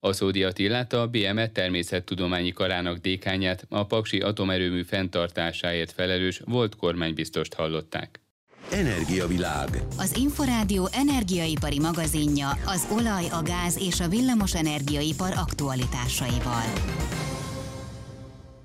A 0.00 0.12
Szódi 0.12 0.44
Attilát 0.44 0.92
a 0.92 1.06
BME 1.06 1.48
természettudományi 1.48 2.52
karának 2.52 2.96
dékányát, 2.96 3.66
a 3.68 3.86
Paksi 3.86 4.20
atomerőmű 4.20 4.82
fenntartásáért 4.82 5.92
felelős 5.92 6.42
volt 6.44 6.76
kormánybiztost 6.76 7.54
hallották. 7.54 8.20
Energiavilág. 8.70 9.68
Az 9.98 10.16
Inforádió 10.16 10.88
energiaipari 10.92 11.78
magazinja 11.78 12.48
az 12.66 12.88
olaj, 12.92 13.24
a 13.28 13.42
gáz 13.42 13.78
és 13.86 14.00
a 14.00 14.08
villamos 14.08 14.54
energiaipar 14.54 15.32
aktualitásaival. 15.36 16.66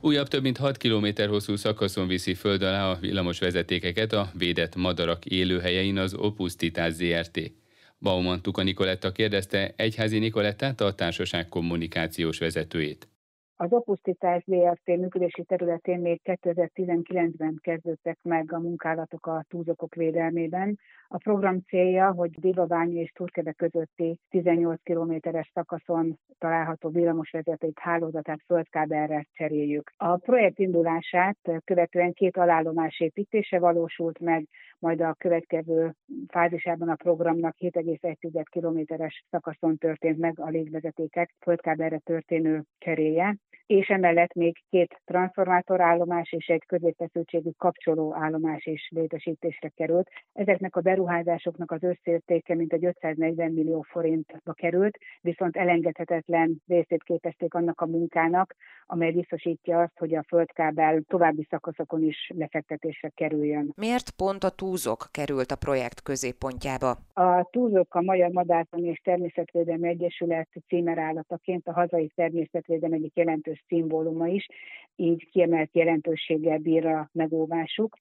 Újabb 0.05 0.27
több 0.27 0.41
mint 0.41 0.57
6 0.57 0.77
km 0.77 1.07
hosszú 1.27 1.55
szakaszon 1.55 2.07
viszi 2.07 2.33
föld 2.33 2.62
alá 2.62 2.89
a 2.89 2.98
villamos 3.00 3.39
vezetékeket 3.39 4.13
a 4.13 4.31
védett 4.38 4.75
madarak 4.75 5.25
élőhelyein 5.25 5.98
az 5.98 6.13
Opus 6.13 6.55
Titás 6.55 6.93
ZRT. 6.93 7.39
Bauman 8.00 8.41
Tuka 8.41 8.63
Nikoletta 8.63 9.12
kérdezte 9.12 9.74
Egyházi 9.75 10.19
Nikolettát 10.19 10.81
a 10.81 10.93
társaság 10.93 11.50
kommunikációs 11.50 12.38
vezetőjét. 12.38 13.07
Az 13.63 13.74
opusztítás 13.74 14.43
ZRT 14.46 14.86
működési 14.86 15.43
területén 15.43 16.00
még 16.00 16.22
2019-ben 16.24 17.60
kezdődtek 17.62 18.17
meg 18.22 18.53
a 18.53 18.60
munkálatok 18.60 19.25
a 19.25 19.46
túlzokok 19.50 19.96
védelmében. 19.96 20.79
A 21.08 21.17
program 21.17 21.60
célja, 21.67 22.12
hogy 22.12 22.32
Délabányi 22.39 23.00
és 23.00 23.12
Turkebe 23.12 23.51
közötti 23.51 24.20
18 24.29 24.82
kilométeres 24.84 25.51
szakaszon 25.53 26.20
található 26.38 26.89
villamosvezeték 26.89 27.79
hálózatát 27.79 28.39
földkábelre 28.46 29.27
cseréljük. 29.32 29.91
A 29.98 30.15
projekt 30.15 30.60
indulását 30.60 31.38
követően 31.65 32.13
két 32.13 32.38
alállomás 32.38 33.00
építése 33.00 33.60
valósult 33.60 34.20
meg, 34.20 34.48
majd 34.84 35.02
a 35.02 35.16
következő 35.18 35.94
fázisában 36.28 36.90
a 36.90 36.96
programnak 36.96 37.56
7,1 37.60 38.44
kilométeres 38.50 39.24
szakaszon 39.30 39.78
történt 39.78 40.18
meg 40.18 40.40
a 40.40 40.50
légvezetékek 40.50 41.34
földkábelre 41.39 41.98
történő 41.98 42.63
cseréje 42.78 43.38
és 43.65 43.88
emellett 43.88 44.34
még 44.34 44.58
két 44.69 45.02
transformátorállomás 45.06 46.32
és 46.32 46.48
egy 46.48 46.65
középfeszültségű 46.65 47.50
kapcsoló 47.58 48.15
állomás 48.15 48.65
is 48.65 48.89
létesítésre 48.96 49.69
került. 49.76 50.10
Ezeknek 50.34 50.76
a 50.76 50.82
beruházásoknak 50.82 51.72
az 51.72 51.84
összértéke 51.84 52.54
egy 52.54 52.86
540 52.86 53.52
millió 53.52 53.82
forintba 53.82 54.54
került, 54.54 54.98
viszont 55.22 55.58
elengedhetetlen 55.58 56.62
részét 56.67 57.04
képezték 57.04 57.54
annak 57.54 57.82
a 57.82 57.86
munkának, 57.86 58.56
amely 58.86 59.12
biztosítja 59.12 59.80
azt, 59.80 59.98
hogy 59.98 60.15
a 60.15 60.24
földkábel 60.28 61.02
további 61.08 61.48
szakaszokon 61.50 62.04
is 62.04 62.32
lefektetésre 62.36 63.10
kerüljön. 63.10 63.74
Miért 63.76 64.12
pont 64.12 64.43
a 64.43 64.50
túzok 64.73 65.07
került 65.12 65.51
a 65.51 65.55
projekt 65.55 66.01
középpontjába? 66.01 66.97
A 67.13 67.49
túzok 67.51 67.95
a 67.95 68.01
Magyar 68.01 68.31
Madártani 68.31 68.88
és 68.88 68.99
Természetvédelmi 69.03 69.88
Egyesület 69.88 70.49
címerállataként 70.67 71.67
a 71.67 71.73
hazai 71.73 72.12
természetvédelem 72.15 72.93
egyik 72.93 73.15
jelentős 73.15 73.63
szimbóluma 73.67 74.27
is, 74.27 74.47
így 74.95 75.29
kiemelt 75.31 75.69
jelentőséggel 75.73 76.57
bír 76.57 76.86
a 76.86 77.09
megóvásuk. 77.12 77.97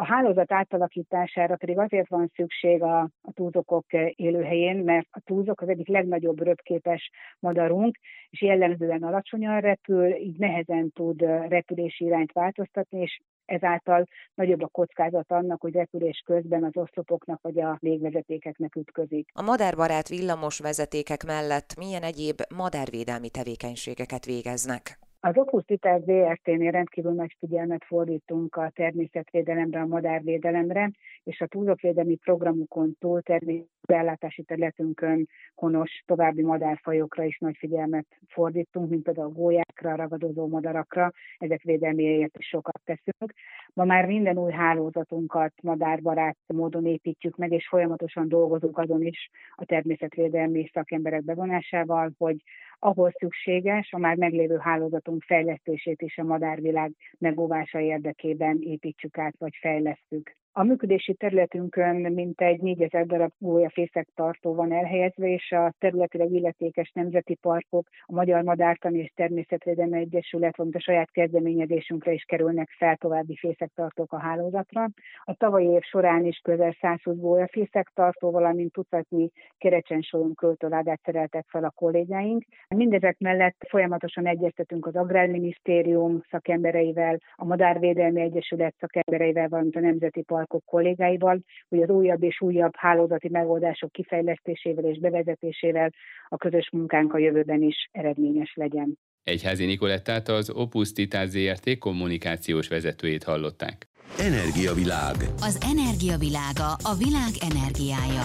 A 0.00 0.04
hálózat 0.04 0.52
átalakítására 0.52 1.56
pedig 1.56 1.78
azért 1.78 2.08
van 2.08 2.30
szükség 2.34 2.82
a, 2.82 3.00
a 3.00 3.32
túzokok 3.34 3.86
élőhelyén, 4.14 4.76
mert 4.76 5.06
a 5.10 5.20
túzok 5.24 5.60
az 5.60 5.68
egyik 5.68 5.88
legnagyobb 5.88 6.42
röpképes 6.42 7.10
madarunk, 7.38 7.98
és 8.30 8.42
jellemzően 8.42 9.02
alacsonyan 9.02 9.60
repül, 9.60 10.14
így 10.14 10.38
nehezen 10.38 10.90
tud 10.92 11.20
repülési 11.48 12.04
irányt 12.04 12.32
változtatni, 12.32 13.00
és 13.00 13.20
ezáltal 13.44 14.06
nagyobb 14.34 14.62
a 14.62 14.68
kockázat 14.68 15.30
annak, 15.30 15.60
hogy 15.60 15.72
repülés 15.72 16.22
közben 16.26 16.64
az 16.64 16.76
oszlopoknak 16.76 17.40
vagy 17.42 17.60
a 17.60 17.76
légvezetékeknek 17.80 18.76
ütközik. 18.76 19.28
A 19.32 19.42
madárbarát 19.42 20.08
villamos 20.08 20.58
vezetékek 20.58 21.24
mellett 21.24 21.74
milyen 21.78 22.02
egyéb 22.02 22.40
madárvédelmi 22.56 23.30
tevékenységeket 23.30 24.24
végeznek? 24.24 25.09
Az 25.22 25.36
Opusztitás 25.36 26.00
ZRT-nél 26.00 26.70
rendkívül 26.70 27.12
nagy 27.12 27.36
figyelmet 27.38 27.84
fordítunk 27.84 28.56
a 28.56 28.70
természetvédelemre, 28.74 29.80
a 29.80 29.86
madárvédelemre, 29.86 30.90
és 31.24 31.40
a 31.40 31.46
túlzokvédelmi 31.46 32.16
programokon 32.16 32.96
túl 32.98 33.22
természetbellátási 33.22 34.42
területünkön 34.42 35.28
honos 35.54 36.02
további 36.06 36.42
madárfajokra 36.42 37.24
is 37.24 37.38
nagy 37.38 37.56
figyelmet 37.58 38.06
fordítunk, 38.28 38.90
mint 38.90 39.02
például 39.02 39.26
a 39.26 39.32
gólyákra, 39.32 39.96
ragadozó 39.96 40.46
madarakra, 40.46 41.12
ezek 41.38 41.62
védelméért 41.62 42.38
is 42.38 42.46
sokat 42.46 42.80
teszünk. 42.84 43.32
Ma 43.74 43.84
már 43.84 44.06
minden 44.06 44.38
új 44.38 44.52
hálózatunkat 44.52 45.52
madárbarát 45.62 46.36
módon 46.46 46.86
építjük 46.86 47.36
meg, 47.36 47.52
és 47.52 47.68
folyamatosan 47.68 48.28
dolgozunk 48.28 48.78
azon 48.78 49.02
is 49.02 49.30
a 49.54 49.64
természetvédelmi 49.64 50.70
szakemberek 50.72 51.24
bevonásával, 51.24 52.12
hogy 52.18 52.36
ahol 52.80 53.10
szükséges, 53.18 53.92
a 53.92 53.98
már 53.98 54.16
meglévő 54.16 54.56
hálózatunk 54.56 55.22
fejlesztését 55.22 56.02
is 56.02 56.18
a 56.18 56.24
madárvilág 56.24 56.92
megóvása 57.18 57.80
érdekében 57.80 58.58
építsük 58.60 59.18
át 59.18 59.34
vagy 59.38 59.56
fejlesztjük. 59.60 60.39
A 60.52 60.62
működési 60.62 61.14
területünkön 61.14 61.96
mintegy 61.96 62.60
4000 62.60 63.06
darab 63.06 63.32
gólyafészek 63.38 64.08
tartó 64.14 64.54
van 64.54 64.72
elhelyezve, 64.72 65.28
és 65.28 65.52
a 65.52 65.72
területileg 65.78 66.32
illetékes 66.32 66.90
nemzeti 66.94 67.34
parkok, 67.34 67.88
a 68.02 68.12
Magyar 68.12 68.42
Madártani 68.42 68.98
és 68.98 69.12
Természetvédelmi 69.14 69.98
Egyesület, 69.98 70.56
valamint 70.56 70.80
a 70.80 70.84
saját 70.84 71.10
kezdeményezésünkre 71.10 72.12
is 72.12 72.24
kerülnek 72.24 72.68
fel 72.78 72.96
további 72.96 73.36
fészektartók 73.36 74.12
a 74.12 74.18
hálózatra. 74.18 74.88
A 75.24 75.34
tavalyi 75.34 75.66
év 75.66 75.82
során 75.82 76.24
is 76.24 76.40
közel 76.42 76.76
120 76.80 77.16
gólyafészektartó, 77.16 78.30
valamint 78.30 78.72
tucatnyi 78.72 79.30
kerecsensolyom 79.58 80.34
költőládát 80.34 81.00
szereltek 81.04 81.44
fel 81.48 81.64
a 81.64 81.70
kollégáink. 81.70 82.44
Mindezek 82.68 83.18
mellett 83.18 83.66
folyamatosan 83.68 84.26
egyeztetünk 84.26 84.86
az 84.86 84.96
Agrárminisztérium 84.96 86.20
szakembereivel, 86.30 87.18
a 87.34 87.44
Madárvédelmi 87.44 88.20
Egyesület 88.20 88.74
szakembereivel, 88.78 89.48
valamint 89.48 89.76
a 89.76 89.80
Nemzeti 89.80 90.22
Park 90.22 90.39
Valkok 90.40 90.64
kollégáival, 90.64 91.40
hogy 91.68 91.82
az 91.82 91.88
újabb 91.88 92.22
és 92.22 92.40
újabb 92.40 92.72
hálózati 92.76 93.28
megoldások 93.28 93.92
kifejlesztésével 93.92 94.84
és 94.84 94.98
bevezetésével 94.98 95.90
a 96.28 96.36
közös 96.36 96.68
munkánk 96.72 97.14
a 97.14 97.18
jövőben 97.18 97.62
is 97.62 97.88
eredményes 97.92 98.52
legyen. 98.54 98.98
Egyházi 99.22 99.64
Nikolettát 99.64 100.28
az 100.28 100.50
Opus 100.50 100.92
Titát 100.92 101.28
ZRT 101.28 101.78
kommunikációs 101.78 102.68
vezetőjét 102.68 103.24
hallották. 103.24 103.86
Energiavilág. 104.18 105.16
Az 105.36 105.66
energiavilága 105.76 106.70
a 106.92 106.94
világ 106.98 107.32
energiája. 107.52 108.24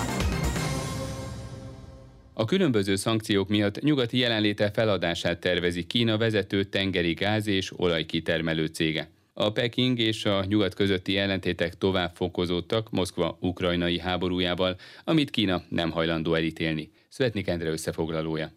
A 2.33 2.45
különböző 2.45 2.95
szankciók 2.95 3.47
miatt 3.47 3.79
nyugati 3.81 4.17
jelenléte 4.17 4.71
feladását 4.71 5.39
tervezi 5.39 5.83
Kína 5.83 6.17
vezető 6.17 6.63
tengeri 6.63 7.13
gáz 7.13 7.47
és 7.47 7.79
olajkitermelő 7.79 8.65
cége. 8.65 9.14
A 9.37 9.51
Peking 9.51 9.99
és 9.99 10.25
a 10.25 10.45
nyugat 10.45 10.73
közötti 10.73 11.17
ellentétek 11.17 11.77
tovább 11.77 12.15
fokozódtak 12.15 12.91
Moszkva 12.91 13.37
ukrajnai 13.41 13.99
háborújával, 13.99 14.77
amit 15.03 15.29
Kína 15.29 15.63
nem 15.69 15.91
hajlandó 15.91 16.33
elítélni. 16.33 16.91
Szvetnik 17.09 17.47
Endre 17.47 17.69
összefoglalója. 17.69 18.51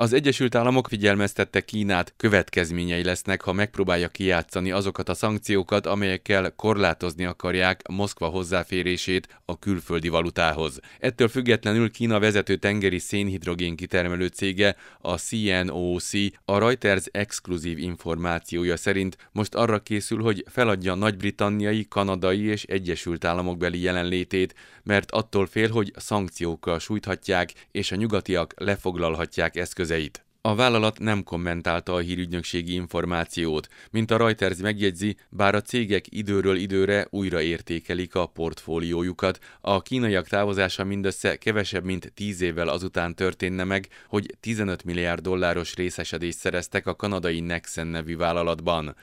Az 0.00 0.12
Egyesült 0.12 0.54
Államok 0.54 0.88
figyelmeztette 0.88 1.60
Kínát, 1.60 2.14
következményei 2.16 3.04
lesznek, 3.04 3.42
ha 3.42 3.52
megpróbálja 3.52 4.08
kijátszani 4.08 4.70
azokat 4.70 5.08
a 5.08 5.14
szankciókat, 5.14 5.86
amelyekkel 5.86 6.52
korlátozni 6.56 7.24
akarják 7.24 7.88
Moszkva 7.88 8.26
hozzáférését 8.26 9.40
a 9.44 9.58
külföldi 9.58 10.08
valutához. 10.08 10.80
Ettől 10.98 11.28
függetlenül 11.28 11.90
Kína 11.90 12.18
vezető 12.18 12.56
tengeri 12.56 12.98
szénhidrogén 12.98 13.76
kitermelő 13.76 14.26
cége, 14.26 14.76
a 15.00 15.18
CNOOC, 15.18 16.10
a 16.44 16.58
Reuters 16.58 17.04
exkluzív 17.10 17.78
információja 17.78 18.76
szerint 18.76 19.16
most 19.32 19.54
arra 19.54 19.78
készül, 19.78 20.22
hogy 20.22 20.44
feladja 20.50 20.94
nagy-britanniai, 20.94 21.86
kanadai 21.88 22.44
és 22.44 22.62
Egyesült 22.62 23.24
Államok 23.24 23.58
beli 23.58 23.80
jelenlétét, 23.80 24.54
mert 24.82 25.10
attól 25.10 25.46
fél, 25.46 25.70
hogy 25.70 25.92
szankciókkal 25.96 26.78
sújthatják, 26.78 27.52
és 27.70 27.92
a 27.92 27.96
nyugatiak 27.96 28.54
lefoglalhatják 28.56 29.56
eszközeit 29.56 29.88
eszközeit. 29.90 30.24
A 30.42 30.54
vállalat 30.54 30.98
nem 30.98 31.22
kommentálta 31.22 31.94
a 31.94 31.98
hírügynökségi 31.98 32.72
információt, 32.72 33.68
mint 33.90 34.10
a 34.10 34.16
Reuters 34.16 34.56
megjegyzi, 34.56 35.16
bár 35.28 35.54
a 35.54 35.60
cégek 35.60 36.04
időről 36.08 36.56
időre 36.56 37.06
újra 37.10 37.40
értékelik 37.40 38.14
a 38.14 38.26
portfóliójukat, 38.26 39.38
a 39.60 39.82
kínaiak 39.82 40.28
távozása 40.28 40.84
mindössze 40.84 41.36
kevesebb, 41.36 41.84
mint 41.84 42.12
10 42.14 42.40
évvel 42.40 42.68
azután 42.68 43.14
történne 43.14 43.64
meg, 43.64 43.88
hogy 44.08 44.34
15 44.40 44.84
milliárd 44.84 45.22
dolláros 45.22 45.74
részesedést 45.74 46.38
szereztek 46.38 46.86
a 46.86 46.96
kanadai 46.96 47.40
Nexen 47.40 47.86
nevű 47.86 48.16
vállalatban. 48.16 48.96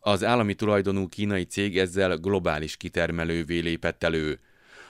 Az 0.00 0.24
állami 0.24 0.54
tulajdonú 0.54 1.08
kínai 1.08 1.44
cég 1.44 1.78
ezzel 1.78 2.16
globális 2.16 2.76
kitermelővé 2.76 3.58
lépett 3.58 4.02
elő. 4.02 4.40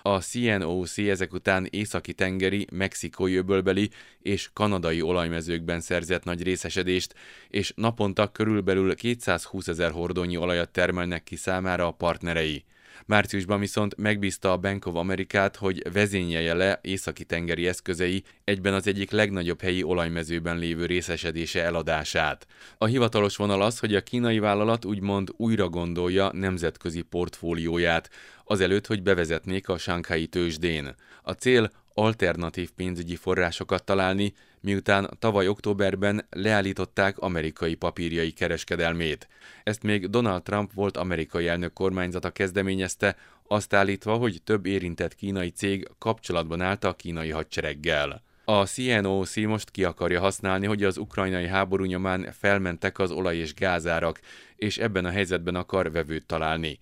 A 0.03 0.21
CNOC 0.21 0.99
ezek 0.99 1.33
után 1.33 1.67
északi 1.71 2.13
tengeri, 2.13 2.67
mexikói 2.73 3.35
öbölbeli 3.35 3.91
és 4.23 4.51
kanadai 4.53 5.03
olajmezőkben 5.03 5.81
szerzett 5.81 6.25
nagy 6.25 6.43
részesedést, 6.43 7.15
és 7.49 7.73
naponta 7.77 8.33
körülbelül 8.33 8.95
220 8.95 9.69
ezer 9.69 9.91
hordónyi 9.91 10.37
olajat 10.37 10.71
termelnek 10.71 11.23
ki 11.23 11.37
számára 11.37 11.87
a 11.87 11.91
partnerei. 11.91 12.65
Márciusban 13.07 13.61
viszont 13.61 13.97
megbízta 13.97 14.53
a 14.53 14.57
Bank 14.57 14.87
of 14.87 14.95
Amerikát, 14.95 15.57
hogy 15.57 15.93
vezényelje 15.93 16.55
le 16.55 16.79
északi 16.83 17.25
tengeri 17.25 17.67
eszközei 17.67 18.23
egyben 18.45 18.75
az 18.75 18.87
egyik 18.87 19.11
legnagyobb 19.11 19.61
helyi 19.61 19.83
olajmezőben 19.83 20.59
lévő 20.59 20.87
részesedése 20.87 21.63
eladását. 21.63 22.47
A 22.79 22.85
hivatalos 22.87 23.37
vonal 23.37 23.63
az, 23.63 23.79
hogy 23.79 23.95
a 23.95 24.03
kínai 24.03 24.39
vállalat 24.39 24.85
úgymond 24.85 25.29
újra 25.37 25.69
gondolja 25.69 26.31
nemzetközi 26.33 27.03
portfólióját, 27.03 28.11
azelőtt, 28.45 28.87
hogy 28.87 29.03
bevezetnék 29.03 29.69
a 29.69 29.79
Sánkhái 29.79 30.27
tőzsdén. 30.27 30.95
A 31.23 31.33
cél 31.33 31.71
alternatív 31.95 32.71
pénzügyi 32.71 33.17
forrásokat 33.17 33.85
találni, 33.85 34.35
miután 34.61 35.11
tavaly 35.19 35.49
októberben 35.49 36.27
leállították 36.31 37.19
amerikai 37.19 37.75
papírjai 37.75 38.31
kereskedelmét. 38.31 39.29
Ezt 39.63 39.83
még 39.83 40.11
Donald 40.11 40.43
Trump 40.43 40.73
volt 40.73 40.97
amerikai 40.97 41.49
elnök 41.49 41.73
kormányzata 41.73 42.31
kezdeményezte, 42.31 43.17
azt 43.49 43.75
állítva, 43.75 44.17
hogy 44.17 44.41
több 44.45 44.67
érintett 44.67 45.15
kínai 45.15 45.51
cég 45.51 45.89
kapcsolatban 45.99 46.61
állt 46.61 46.85
a 46.85 46.95
kínai 46.95 47.31
hadsereggel. 47.31 48.23
A 48.45 48.67
CNOC 48.67 49.37
most 49.37 49.71
ki 49.71 49.85
akarja 49.85 50.21
használni, 50.21 50.67
hogy 50.67 50.85
az 50.85 50.97
ukrajnai 50.97 51.47
háború 51.47 51.85
nyomán 51.85 52.33
felmentek 52.39 52.99
az 52.99 53.11
olaj 53.11 53.37
és 53.37 53.55
gázárak, 53.55 54.21
és 54.57 54.79
ebben 54.79 55.05
a 55.05 55.11
helyzetben 55.11 55.55
akar 55.55 55.93
vevőt 55.93 56.27
találni. 56.27 56.79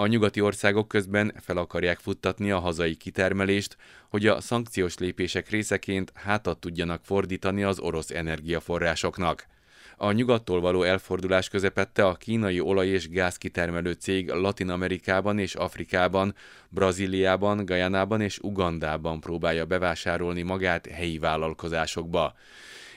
A 0.00 0.06
nyugati 0.06 0.40
országok 0.40 0.88
közben 0.88 1.32
fel 1.40 1.56
akarják 1.56 1.98
futtatni 1.98 2.50
a 2.50 2.58
hazai 2.58 2.94
kitermelést, 2.94 3.76
hogy 4.08 4.26
a 4.26 4.40
szankciós 4.40 4.98
lépések 4.98 5.48
részeként 5.48 6.12
hátat 6.14 6.58
tudjanak 6.58 7.00
fordítani 7.04 7.62
az 7.62 7.78
orosz 7.78 8.10
energiaforrásoknak. 8.10 9.46
A 9.96 10.12
nyugattól 10.12 10.60
való 10.60 10.82
elfordulás 10.82 11.48
közepette 11.48 12.06
a 12.06 12.14
kínai 12.14 12.60
olaj- 12.60 12.88
és 12.88 13.08
gázkitermelő 13.08 13.92
cég 13.92 14.28
Latin 14.28 14.70
Amerikában 14.70 15.38
és 15.38 15.54
Afrikában, 15.54 16.34
Brazíliában, 16.68 17.64
Gajánában 17.64 18.20
és 18.20 18.38
Ugandában 18.38 19.20
próbálja 19.20 19.64
bevásárolni 19.64 20.42
magát 20.42 20.86
helyi 20.86 21.18
vállalkozásokba. 21.18 22.34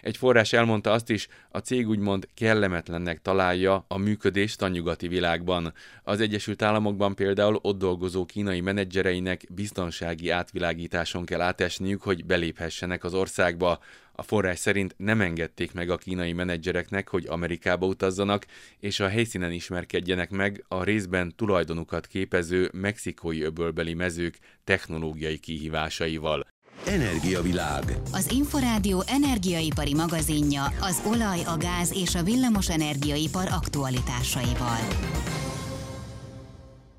Egy 0.03 0.17
forrás 0.17 0.53
elmondta 0.53 0.91
azt 0.91 1.09
is, 1.09 1.27
a 1.49 1.57
cég 1.57 1.87
úgymond 1.87 2.27
kellemetlennek 2.33 3.21
találja 3.21 3.85
a 3.87 3.97
működést 3.97 4.61
a 4.61 4.67
nyugati 4.67 5.07
világban. 5.07 5.73
Az 6.03 6.19
Egyesült 6.19 6.61
Államokban 6.61 7.15
például 7.15 7.59
ott 7.61 7.77
dolgozó 7.77 8.25
kínai 8.25 8.61
menedzsereinek 8.61 9.45
biztonsági 9.49 10.29
átvilágításon 10.29 11.25
kell 11.25 11.41
átesniük, 11.41 12.01
hogy 12.01 12.25
beléphessenek 12.25 13.03
az 13.03 13.13
országba. 13.13 13.79
A 14.11 14.21
forrás 14.21 14.59
szerint 14.59 14.95
nem 14.97 15.21
engedték 15.21 15.73
meg 15.73 15.89
a 15.89 15.97
kínai 15.97 16.33
menedzsereknek, 16.33 17.07
hogy 17.07 17.25
Amerikába 17.27 17.85
utazzanak, 17.85 18.45
és 18.79 18.99
a 18.99 19.07
helyszínen 19.07 19.51
ismerkedjenek 19.51 20.29
meg 20.29 20.65
a 20.67 20.83
részben 20.83 21.35
tulajdonukat 21.35 22.07
képező 22.07 22.69
mexikói 22.73 23.41
öbölbeli 23.41 23.93
mezők 23.93 24.37
technológiai 24.63 25.37
kihívásaival. 25.37 26.52
Energiavilág. 26.85 27.83
Az 28.11 28.31
Inforádió 28.31 29.03
energiaipari 29.07 29.93
magazinja 29.93 30.63
az 30.81 31.01
olaj, 31.07 31.39
a 31.45 31.57
gáz 31.57 31.93
és 32.01 32.15
a 32.15 32.23
villamos 32.23 32.69
energiaipar 32.69 33.47
aktualitásaival. 33.51 34.79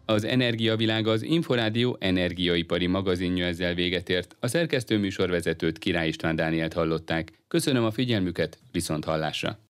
Az 0.06 0.24
Energiavilág 0.24 1.06
az 1.06 1.22
Inforádió 1.22 1.96
energiaipari 2.00 2.86
magazinja 2.86 3.46
ezzel 3.46 3.74
véget 3.74 4.08
ért. 4.08 4.36
A 4.40 4.46
szerkesztő 4.46 4.98
műsorvezetőt 4.98 5.78
Király 5.78 6.08
István 6.08 6.36
Dánielt 6.36 6.72
hallották. 6.72 7.32
Köszönöm 7.48 7.84
a 7.84 7.90
figyelmüket, 7.90 8.58
viszont 8.72 9.04
hallásra! 9.04 9.64